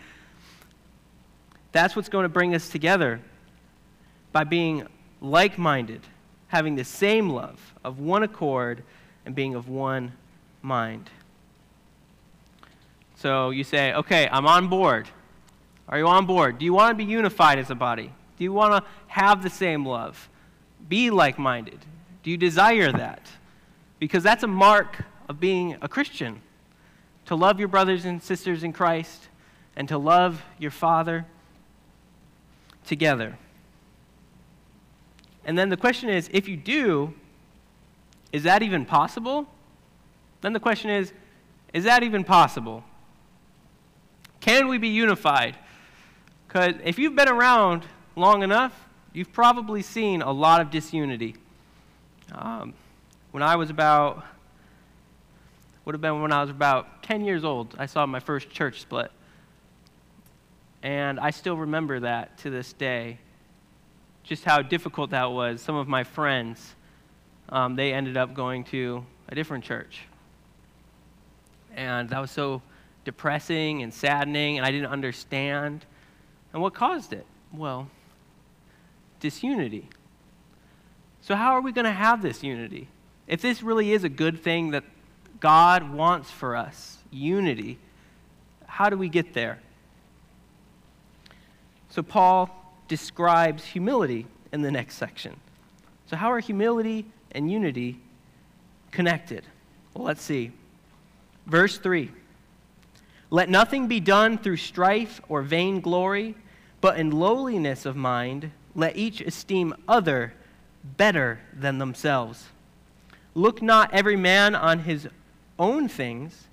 That's 1.70 1.94
what's 1.94 2.08
going 2.08 2.22
to 2.22 2.30
bring 2.30 2.54
us 2.54 2.70
together 2.70 3.20
by 4.32 4.44
being 4.44 4.86
like 5.20 5.58
minded, 5.58 6.00
having 6.48 6.76
the 6.76 6.84
same 6.84 7.28
love, 7.28 7.74
of 7.84 7.98
one 7.98 8.22
accord, 8.22 8.84
and 9.26 9.34
being 9.34 9.54
of 9.54 9.68
one 9.68 10.12
mind. 10.62 11.10
So 13.16 13.50
you 13.50 13.64
say, 13.64 13.92
okay, 13.92 14.26
I'm 14.32 14.46
on 14.46 14.68
board. 14.68 15.10
Are 15.90 15.98
you 15.98 16.06
on 16.06 16.24
board? 16.24 16.58
Do 16.58 16.64
you 16.64 16.72
want 16.72 16.96
to 16.96 17.04
be 17.04 17.10
unified 17.10 17.58
as 17.58 17.68
a 17.68 17.74
body? 17.74 18.10
Do 18.38 18.44
you 18.44 18.52
want 18.54 18.82
to 18.82 18.90
have 19.08 19.42
the 19.42 19.50
same 19.50 19.84
love? 19.84 20.30
Be 20.88 21.10
like 21.10 21.38
minded? 21.38 21.80
Do 22.22 22.30
you 22.30 22.38
desire 22.38 22.90
that? 22.92 23.28
Because 23.98 24.22
that's 24.22 24.42
a 24.42 24.46
mark 24.46 25.04
of 25.28 25.40
being 25.40 25.76
a 25.80 25.88
Christian. 25.88 26.40
To 27.26 27.34
love 27.34 27.58
your 27.58 27.68
brothers 27.68 28.04
and 28.04 28.22
sisters 28.22 28.62
in 28.62 28.72
Christ 28.72 29.28
and 29.76 29.88
to 29.88 29.98
love 29.98 30.42
your 30.58 30.70
Father 30.70 31.26
together. 32.86 33.38
And 35.44 35.58
then 35.58 35.68
the 35.68 35.76
question 35.76 36.08
is 36.08 36.28
if 36.32 36.48
you 36.48 36.56
do, 36.56 37.14
is 38.32 38.42
that 38.42 38.62
even 38.62 38.84
possible? 38.84 39.46
Then 40.40 40.52
the 40.52 40.60
question 40.60 40.90
is 40.90 41.12
is 41.72 41.84
that 41.84 42.02
even 42.02 42.22
possible? 42.22 42.84
Can 44.40 44.68
we 44.68 44.78
be 44.78 44.88
unified? 44.88 45.56
Because 46.46 46.74
if 46.84 46.98
you've 46.98 47.16
been 47.16 47.28
around 47.28 47.84
long 48.14 48.42
enough, 48.42 48.72
you've 49.12 49.32
probably 49.32 49.82
seen 49.82 50.22
a 50.22 50.30
lot 50.30 50.60
of 50.60 50.70
disunity. 50.70 51.34
Um, 52.30 52.74
when 53.32 53.42
I 53.42 53.56
was 53.56 53.70
about, 53.70 54.24
would 55.84 55.94
have 55.94 56.00
been 56.00 56.22
when 56.22 56.32
I 56.32 56.40
was 56.40 56.50
about 56.50 57.02
10 57.02 57.24
years 57.24 57.44
old, 57.44 57.74
I 57.78 57.86
saw 57.86 58.06
my 58.06 58.20
first 58.20 58.50
church 58.50 58.80
split. 58.80 59.10
And 60.82 61.18
I 61.18 61.30
still 61.30 61.56
remember 61.56 62.00
that 62.00 62.38
to 62.38 62.50
this 62.50 62.72
day. 62.72 63.18
just 64.22 64.44
how 64.44 64.62
difficult 64.62 65.10
that 65.10 65.30
was. 65.30 65.60
Some 65.60 65.74
of 65.74 65.86
my 65.86 66.02
friends, 66.02 66.74
um, 67.50 67.76
they 67.76 67.92
ended 67.92 68.16
up 68.16 68.32
going 68.32 68.64
to 68.64 69.04
a 69.28 69.34
different 69.34 69.64
church. 69.64 70.00
And 71.76 72.08
that 72.08 72.18
was 72.20 72.30
so 72.30 72.62
depressing 73.04 73.82
and 73.82 73.92
saddening, 73.92 74.56
and 74.56 74.66
I 74.66 74.70
didn't 74.70 74.90
understand. 74.90 75.84
And 76.54 76.62
what 76.62 76.72
caused 76.72 77.12
it? 77.12 77.26
Well, 77.52 77.90
disunity. 79.20 79.88
So, 81.20 81.34
how 81.34 81.52
are 81.52 81.60
we 81.60 81.72
going 81.72 81.84
to 81.84 81.92
have 81.92 82.22
this 82.22 82.42
unity? 82.42 82.88
If 83.26 83.42
this 83.42 83.62
really 83.62 83.92
is 83.92 84.04
a 84.04 84.08
good 84.08 84.42
thing 84.42 84.70
that 84.70 84.84
God 85.44 85.92
wants 85.92 86.30
for 86.30 86.56
us, 86.56 86.96
unity, 87.10 87.76
how 88.66 88.88
do 88.88 88.96
we 88.96 89.10
get 89.10 89.34
there? 89.34 89.58
So, 91.90 92.02
Paul 92.02 92.48
describes 92.88 93.62
humility 93.62 94.26
in 94.54 94.62
the 94.62 94.70
next 94.70 94.96
section. 94.96 95.36
So, 96.06 96.16
how 96.16 96.32
are 96.32 96.40
humility 96.40 97.04
and 97.32 97.52
unity 97.52 98.00
connected? 98.90 99.44
Well, 99.92 100.04
let's 100.04 100.22
see. 100.22 100.50
Verse 101.44 101.76
3 101.76 102.10
Let 103.28 103.50
nothing 103.50 103.86
be 103.86 104.00
done 104.00 104.38
through 104.38 104.56
strife 104.56 105.20
or 105.28 105.42
vainglory, 105.42 106.36
but 106.80 106.98
in 106.98 107.10
lowliness 107.10 107.84
of 107.84 107.96
mind, 107.96 108.50
let 108.74 108.96
each 108.96 109.20
esteem 109.20 109.74
other 109.86 110.32
better 110.82 111.40
than 111.52 111.76
themselves. 111.76 112.46
Look 113.34 113.60
not 113.60 113.92
every 113.92 114.16
man 114.16 114.54
on 114.54 114.78
his 114.78 115.06
own 115.58 115.88
things, 115.88 116.48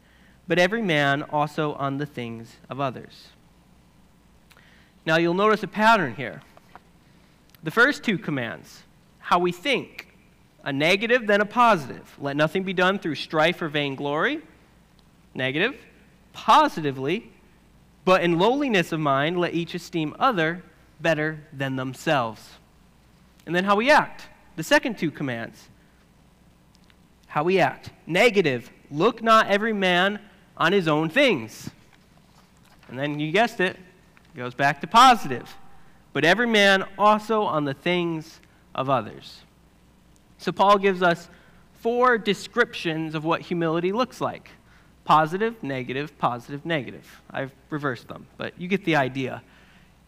but 0.48 0.60
every 0.60 0.82
man 0.82 1.24
also 1.24 1.74
on 1.74 1.98
the 1.98 2.06
things 2.06 2.58
of 2.70 2.80
others. 2.80 3.30
Now 5.06 5.18
you'll 5.18 5.34
notice 5.34 5.64
a 5.64 5.68
pattern 5.68 6.16
here. 6.16 6.42
The 7.64 7.72
first 7.72 8.04
two 8.04 8.18
commands, 8.18 8.84
how 9.20 9.40
we 9.40 9.52
think, 9.52 10.08
a 10.64 10.72
negative, 10.72 11.28
then 11.28 11.42
a 11.42 11.46
positive. 11.46 12.16
Let 12.20 12.36
nothing 12.36 12.64
be 12.64 12.74
done 12.74 13.00
through 13.00 13.16
strife 13.16 13.62
or 13.62 13.68
vainglory. 13.68 14.42
Negative. 15.34 15.76
Positively, 16.34 17.32
but 18.06 18.24
in 18.24 18.40
lowliness 18.40 18.92
of 18.92 19.00
mind, 19.00 19.40
let 19.40 19.54
each 19.54 19.76
esteem 19.76 20.16
other 20.20 20.64
better 21.00 21.44
than 21.52 21.76
themselves. 21.76 22.58
And 23.46 23.56
then 23.56 23.64
how 23.64 23.76
we 23.76 23.92
act. 23.92 24.28
The 24.56 24.64
second 24.64 24.98
two 24.98 25.12
commands. 25.12 25.70
How 27.28 27.44
we 27.44 27.60
act. 27.60 27.92
Negative. 28.08 28.70
Look 28.92 29.24
not 29.24 29.48
every 29.48 29.74
man 29.74 30.20
on 30.58 30.74
his 30.74 30.88
own 30.88 31.10
things. 31.10 31.70
And 32.90 33.00
then 33.00 33.20
you 33.20 33.32
guessed 33.32 33.60
it, 33.60 33.78
it 33.78 34.38
goes 34.38 34.54
back 34.54 34.82
to 34.82 34.88
positive. 34.88 35.56
But 36.14 36.26
every 36.26 36.48
man 36.48 36.84
also 36.98 37.44
on 37.44 37.64
the 37.64 37.74
things 37.74 38.42
of 38.76 38.90
others. 38.90 39.40
So 40.38 40.52
Paul 40.52 40.78
gives 40.78 41.02
us 41.02 41.30
four 41.76 42.18
descriptions 42.18 43.16
of 43.16 43.24
what 43.24 43.42
humility 43.42 43.92
looks 43.92 44.22
like 44.22 44.50
positive, 45.04 45.62
negative, 45.64 46.18
positive, 46.20 46.66
negative. 46.66 47.22
I've 47.30 47.52
reversed 47.70 48.08
them, 48.08 48.28
but 48.38 48.54
you 48.60 48.68
get 48.68 48.86
the 48.86 48.96
idea. 48.96 49.42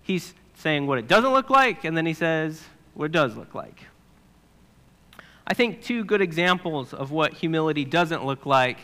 He's 0.04 0.34
saying 0.56 0.86
what 0.88 1.00
it 1.00 1.08
doesn't 1.08 1.34
look 1.34 1.50
like, 1.50 1.84
and 1.84 1.98
then 1.98 2.06
he 2.06 2.14
says 2.14 2.64
what 2.94 3.06
it 3.06 3.12
does 3.12 3.36
look 3.36 3.56
like. 3.56 3.88
I 5.46 5.54
think 5.54 5.82
two 5.82 6.06
good 6.06 6.22
examples 6.22 6.94
of 6.94 7.12
what 7.12 7.34
humility 7.34 7.84
doesn't 7.84 8.26
look 8.26 8.46
like 8.46 8.78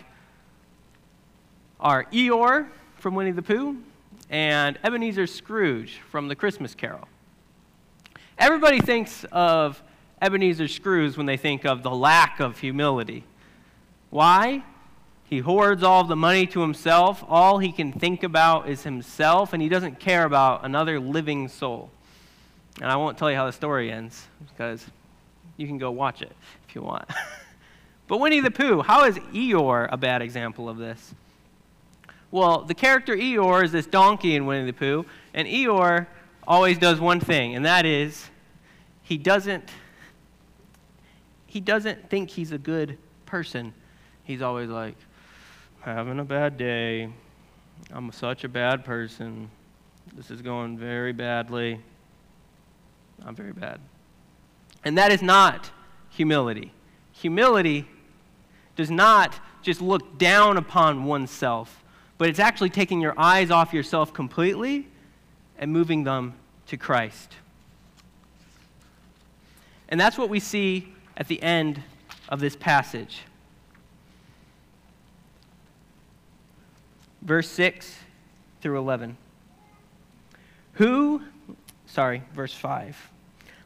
are 1.79 2.03
Eeyore 2.05 2.67
from 2.97 3.15
Winnie 3.15 3.31
the 3.31 3.41
Pooh 3.41 3.77
and 4.29 4.77
Ebenezer 4.83 5.25
Scrooge 5.25 5.99
from 6.11 6.27
The 6.27 6.35
Christmas 6.35 6.75
Carol. 6.75 7.07
Everybody 8.37 8.81
thinks 8.81 9.25
of 9.31 9.81
Ebenezer 10.21 10.67
Scrooge 10.67 11.15
when 11.15 11.25
they 11.25 11.37
think 11.37 11.65
of 11.65 11.81
the 11.81 11.91
lack 11.91 12.41
of 12.41 12.59
humility. 12.59 13.23
Why? 14.09 14.63
He 15.23 15.39
hoards 15.39 15.83
all 15.83 16.03
the 16.03 16.15
money 16.15 16.45
to 16.47 16.61
himself. 16.61 17.23
All 17.27 17.59
he 17.59 17.71
can 17.71 17.93
think 17.93 18.23
about 18.23 18.67
is 18.67 18.83
himself, 18.83 19.53
and 19.53 19.61
he 19.61 19.69
doesn't 19.69 19.99
care 19.99 20.25
about 20.25 20.65
another 20.65 20.99
living 20.99 21.47
soul. 21.47 21.89
And 22.81 22.91
I 22.91 22.97
won't 22.97 23.17
tell 23.17 23.29
you 23.29 23.37
how 23.37 23.45
the 23.45 23.53
story 23.53 23.91
ends 23.91 24.27
because 24.49 24.85
you 25.59 25.67
can 25.67 25.77
go 25.77 25.91
watch 25.91 26.21
it 26.21 26.31
if 26.67 26.73
you 26.73 26.81
want. 26.81 27.05
but 28.07 28.19
Winnie 28.19 28.39
the 28.39 28.49
Pooh, 28.49 28.81
how 28.81 29.03
is 29.03 29.17
Eeyore 29.17 29.89
a 29.91 29.97
bad 29.97 30.21
example 30.21 30.69
of 30.69 30.77
this? 30.77 31.13
Well, 32.31 32.63
the 32.63 32.73
character 32.73 33.15
Eeyore 33.15 33.63
is 33.63 33.71
this 33.71 33.85
donkey 33.85 34.35
in 34.35 34.45
Winnie 34.45 34.65
the 34.65 34.73
Pooh, 34.73 35.05
and 35.33 35.47
Eeyore 35.47 36.07
always 36.47 36.77
does 36.77 36.99
one 36.99 37.19
thing, 37.19 37.55
and 37.55 37.65
that 37.65 37.85
is 37.85 38.29
he 39.03 39.17
doesn't 39.17 39.69
he 41.45 41.59
doesn't 41.59 42.09
think 42.09 42.29
he's 42.29 42.51
a 42.51 42.59
good 42.59 42.97
person. 43.25 43.73
He's 44.23 44.43
always 44.43 44.69
like, 44.69 44.95
having 45.81 46.19
a 46.19 46.23
bad 46.23 46.57
day. 46.57 47.09
I'm 47.91 48.11
such 48.11 48.43
a 48.43 48.47
bad 48.47 48.85
person. 48.85 49.49
This 50.13 50.29
is 50.29 50.43
going 50.43 50.77
very 50.77 51.11
badly. 51.11 51.81
I'm 53.25 53.35
very 53.35 53.51
bad. 53.51 53.79
And 54.83 54.97
that 54.97 55.11
is 55.11 55.21
not 55.21 55.71
humility. 56.09 56.71
Humility 57.13 57.87
does 58.75 58.89
not 58.89 59.39
just 59.61 59.81
look 59.81 60.17
down 60.17 60.57
upon 60.57 61.05
oneself, 61.05 61.83
but 62.17 62.29
it's 62.29 62.39
actually 62.39 62.69
taking 62.69 63.01
your 63.01 63.13
eyes 63.17 63.51
off 63.51 63.73
yourself 63.73 64.13
completely 64.13 64.87
and 65.57 65.71
moving 65.71 66.03
them 66.03 66.33
to 66.67 66.77
Christ. 66.77 67.33
And 69.89 69.99
that's 69.99 70.17
what 70.17 70.29
we 70.29 70.39
see 70.39 70.93
at 71.17 71.27
the 71.27 71.41
end 71.41 71.81
of 72.29 72.39
this 72.39 72.55
passage. 72.55 73.23
verse 77.21 77.49
6 77.49 77.95
through 78.61 78.77
11. 78.77 79.17
Who, 80.73 81.21
sorry, 81.85 82.23
verse 82.33 82.53
5. 82.53 83.09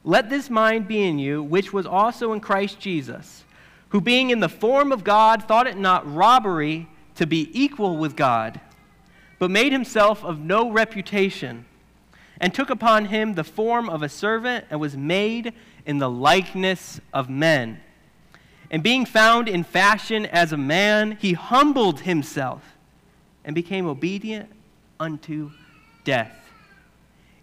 Let 0.04 0.30
this 0.30 0.50
mind 0.50 0.88
be 0.88 1.02
in 1.02 1.18
you, 1.18 1.42
which 1.42 1.72
was 1.72 1.86
also 1.86 2.34
in 2.34 2.42
Christ 2.42 2.80
Jesus, 2.80 3.46
who 3.90 4.02
being 4.02 4.32
in 4.32 4.42
the 4.42 4.50
form 4.50 4.92
of 4.92 5.04
God 5.04 5.44
thought 5.44 5.68
it 5.68 5.78
not 5.78 6.12
robbery 6.14 6.90
to 7.16 7.26
be 7.26 7.50
equal 7.54 7.98
with 7.98 8.16
God, 8.16 8.60
but 9.40 9.50
made 9.50 9.72
himself 9.72 10.24
of 10.24 10.40
no 10.40 10.70
reputation, 10.70 11.66
and 12.42 12.54
took 12.54 12.70
upon 12.70 13.06
him 13.06 13.36
the 13.36 13.44
form 13.44 13.90
of 13.90 14.04
a 14.04 14.10
servant, 14.10 14.66
and 14.70 14.80
was 14.80 14.98
made 14.98 15.54
in 15.86 16.00
the 16.00 16.10
likeness 16.10 17.00
of 17.14 17.30
men. 17.30 17.80
And 18.70 18.84
being 18.84 19.06
found 19.06 19.48
in 19.48 19.64
fashion 19.64 20.26
as 20.26 20.52
a 20.52 20.58
man, 20.58 21.18
he 21.22 21.34
humbled 21.34 22.02
himself 22.02 22.76
and 23.46 23.54
became 23.54 23.86
obedient 23.86 24.50
unto 25.00 25.52
death. 26.04 26.43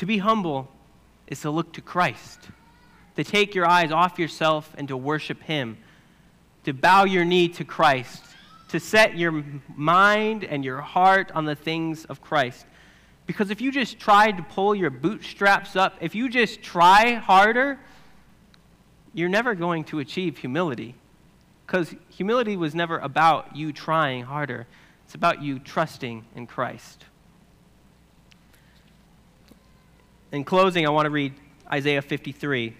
To 0.00 0.06
be 0.06 0.16
humble 0.16 0.66
is 1.26 1.42
to 1.42 1.50
look 1.50 1.74
to 1.74 1.82
Christ, 1.82 2.48
to 3.16 3.22
take 3.22 3.54
your 3.54 3.68
eyes 3.68 3.92
off 3.92 4.18
yourself 4.18 4.72
and 4.78 4.88
to 4.88 4.96
worship 4.96 5.42
Him, 5.42 5.76
to 6.64 6.72
bow 6.72 7.04
your 7.04 7.26
knee 7.26 7.48
to 7.48 7.66
Christ, 7.66 8.24
to 8.70 8.80
set 8.80 9.18
your 9.18 9.44
mind 9.76 10.42
and 10.42 10.64
your 10.64 10.80
heart 10.80 11.30
on 11.34 11.44
the 11.44 11.54
things 11.54 12.06
of 12.06 12.22
Christ. 12.22 12.64
Because 13.26 13.50
if 13.50 13.60
you 13.60 13.70
just 13.70 13.98
try 13.98 14.30
to 14.30 14.42
pull 14.42 14.74
your 14.74 14.88
bootstraps 14.88 15.76
up, 15.76 15.98
if 16.00 16.14
you 16.14 16.30
just 16.30 16.62
try 16.62 17.16
harder, 17.16 17.78
you're 19.12 19.28
never 19.28 19.54
going 19.54 19.84
to 19.84 19.98
achieve 19.98 20.38
humility. 20.38 20.94
Because 21.66 21.94
humility 22.08 22.56
was 22.56 22.74
never 22.74 22.98
about 23.00 23.54
you 23.54 23.70
trying 23.70 24.24
harder, 24.24 24.66
it's 25.04 25.14
about 25.14 25.42
you 25.42 25.58
trusting 25.58 26.24
in 26.34 26.46
Christ. 26.46 27.04
In 30.32 30.44
closing, 30.44 30.86
I 30.86 30.90
want 30.90 31.06
to 31.06 31.10
read 31.10 31.34
Isaiah 31.72 32.02
53 32.02 32.76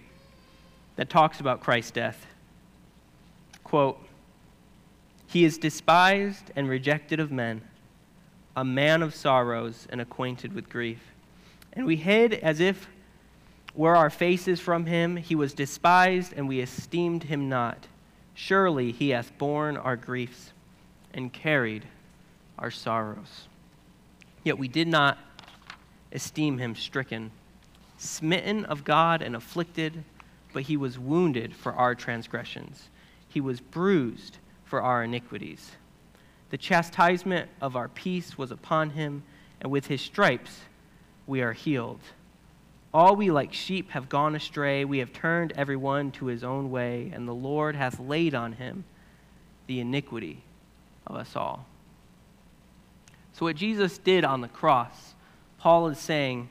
that 0.95 1.09
talks 1.09 1.41
about 1.41 1.59
Christ's 1.59 1.91
death. 1.91 2.25
Quote, 3.65 3.99
He 5.27 5.43
is 5.43 5.57
despised 5.57 6.51
and 6.55 6.69
rejected 6.69 7.19
of 7.19 7.29
men, 7.29 7.61
a 8.55 8.63
man 8.63 9.01
of 9.01 9.13
sorrows 9.13 9.85
and 9.89 9.99
acquainted 9.99 10.53
with 10.53 10.69
grief. 10.69 11.01
And 11.73 11.85
we 11.85 11.97
hid 11.97 12.35
as 12.35 12.61
if 12.61 12.87
were 13.75 13.97
our 13.97 14.09
faces 14.09 14.61
from 14.61 14.85
him. 14.85 15.17
He 15.17 15.35
was 15.35 15.53
despised, 15.53 16.31
and 16.33 16.47
we 16.47 16.61
esteemed 16.61 17.23
him 17.23 17.49
not. 17.49 17.85
Surely 18.33 18.93
he 18.93 19.09
hath 19.09 19.37
borne 19.37 19.75
our 19.75 19.97
griefs 19.97 20.53
and 21.13 21.33
carried 21.33 21.85
our 22.57 22.71
sorrows. 22.71 23.49
Yet 24.45 24.57
we 24.57 24.69
did 24.69 24.87
not 24.87 25.17
esteem 26.13 26.57
him 26.57 26.75
stricken, 26.75 27.31
smitten 28.01 28.65
of 28.65 28.83
God, 28.83 29.21
and 29.21 29.35
afflicted, 29.35 30.03
but 30.53 30.63
he 30.63 30.75
was 30.75 30.97
wounded 30.97 31.55
for 31.55 31.73
our 31.73 31.95
transgressions, 31.95 32.89
he 33.27 33.39
was 33.39 33.61
bruised 33.61 34.37
for 34.65 34.81
our 34.81 35.03
iniquities. 35.03 35.71
The 36.49 36.57
chastisement 36.57 37.49
of 37.61 37.75
our 37.75 37.87
peace 37.87 38.37
was 38.37 38.51
upon 38.51 38.91
him, 38.91 39.23
and 39.61 39.71
with 39.71 39.87
his 39.87 40.01
stripes 40.01 40.61
we 41.27 41.41
are 41.41 41.53
healed. 41.53 41.99
All 42.93 43.15
we 43.15 43.31
like 43.31 43.53
sheep 43.53 43.91
have 43.91 44.09
gone 44.09 44.35
astray. 44.35 44.83
We 44.83 44.97
have 44.97 45.13
turned 45.13 45.53
every 45.53 45.77
one 45.77 46.11
to 46.13 46.25
his 46.25 46.43
own 46.43 46.71
way, 46.71 47.11
and 47.13 47.25
the 47.27 47.33
Lord 47.33 47.75
hath 47.75 47.99
laid 47.99 48.35
on 48.35 48.53
him 48.53 48.83
the 49.67 49.79
iniquity 49.79 50.43
of 51.07 51.15
us 51.15 51.35
all. 51.35 51.65
So, 53.33 53.45
what 53.45 53.55
Jesus 53.55 53.97
did 53.97 54.25
on 54.25 54.41
the 54.41 54.49
cross, 54.49 55.13
Paul 55.57 55.87
is 55.87 55.99
saying 55.99 56.49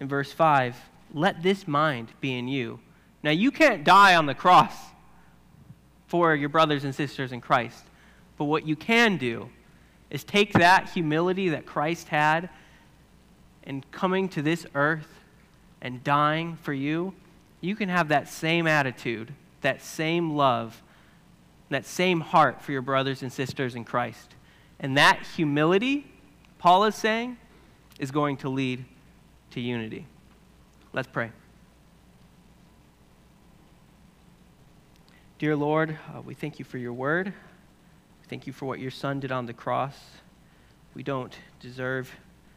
in 0.00 0.08
verse 0.08 0.32
5 0.32 0.76
let 1.12 1.42
this 1.42 1.66
mind 1.66 2.08
be 2.20 2.38
in 2.38 2.48
you. 2.48 2.78
Now, 3.22 3.30
you 3.30 3.50
can't 3.50 3.84
die 3.84 4.14
on 4.14 4.26
the 4.26 4.34
cross 4.34 4.74
for 6.06 6.34
your 6.34 6.48
brothers 6.48 6.84
and 6.84 6.94
sisters 6.94 7.32
in 7.32 7.40
Christ, 7.40 7.84
but 8.36 8.44
what 8.44 8.66
you 8.66 8.76
can 8.76 9.16
do 9.16 9.48
is 10.08 10.24
take 10.24 10.52
that 10.54 10.88
humility 10.90 11.50
that 11.50 11.66
Christ 11.66 12.08
had 12.08 12.48
and 13.64 13.88
coming 13.90 14.28
to 14.30 14.42
this 14.42 14.66
earth 14.74 15.08
and 15.80 16.02
dying 16.02 16.56
for 16.62 16.72
you, 16.72 17.14
you 17.60 17.76
can 17.76 17.88
have 17.88 18.08
that 18.08 18.28
same 18.28 18.66
attitude, 18.66 19.32
that 19.60 19.82
same 19.82 20.36
love, 20.36 20.82
that 21.68 21.84
same 21.84 22.20
heart 22.20 22.62
for 22.62 22.72
your 22.72 22.82
brothers 22.82 23.22
and 23.22 23.32
sisters 23.32 23.74
in 23.74 23.84
Christ. 23.84 24.34
And 24.78 24.96
that 24.96 25.24
humility, 25.36 26.06
Paul 26.58 26.84
is 26.84 26.94
saying, 26.94 27.36
is 27.98 28.10
going 28.10 28.38
to 28.38 28.48
lead 28.48 28.84
to 29.50 29.60
unity. 29.60 30.06
Let's 30.92 31.08
pray. 31.08 31.30
Dear 35.38 35.56
Lord, 35.56 35.96
uh, 36.14 36.20
we 36.20 36.34
thank 36.34 36.58
you 36.58 36.64
for 36.64 36.78
your 36.78 36.92
word. 36.92 37.32
Thank 38.28 38.46
you 38.46 38.52
for 38.52 38.66
what 38.66 38.78
your 38.78 38.90
son 38.90 39.20
did 39.20 39.32
on 39.32 39.46
the 39.46 39.52
cross. 39.52 39.96
We 40.94 41.02
don't 41.02 41.34
deserve 41.60 42.14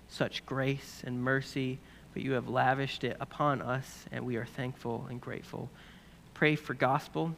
such 0.08 0.46
grace 0.46 1.02
and 1.06 1.24
mercy, 1.24 1.80
but 2.14 2.24
you 2.24 2.34
have 2.34 2.48
lavished 2.48 3.04
it 3.04 3.18
upon 3.20 3.62
us, 3.62 4.06
and 4.12 4.26
we 4.26 4.36
are 4.36 4.46
thankful 4.46 5.08
and 5.10 5.20
grateful. 5.22 5.70
Pray 6.34 6.56
for 6.56 6.74
gospel, 6.74 7.36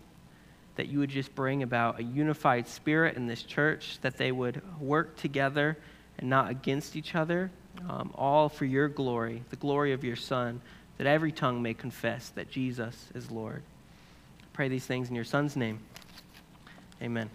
that 0.75 0.87
you 0.87 0.99
would 0.99 1.09
just 1.09 1.33
bring 1.35 1.63
about 1.63 1.99
a 1.99 2.03
unified 2.03 2.67
spirit 2.67 3.15
in 3.15 3.27
this 3.27 3.43
church, 3.43 3.99
that 4.01 4.17
they 4.17 4.31
would 4.31 4.61
work 4.79 5.15
together 5.15 5.77
and 6.17 6.29
not 6.29 6.49
against 6.49 6.95
each 6.95 7.15
other, 7.15 7.51
um, 7.89 8.11
all 8.15 8.49
for 8.49 8.65
your 8.65 8.87
glory, 8.87 9.43
the 9.49 9.55
glory 9.55 9.93
of 9.93 10.03
your 10.03 10.15
Son, 10.15 10.61
that 10.97 11.07
every 11.07 11.31
tongue 11.31 11.61
may 11.61 11.73
confess 11.73 12.29
that 12.29 12.49
Jesus 12.49 13.09
is 13.13 13.31
Lord. 13.31 13.63
I 14.41 14.45
pray 14.53 14.67
these 14.67 14.85
things 14.85 15.09
in 15.09 15.15
your 15.15 15.25
Son's 15.25 15.55
name. 15.55 15.79
Amen. 17.01 17.29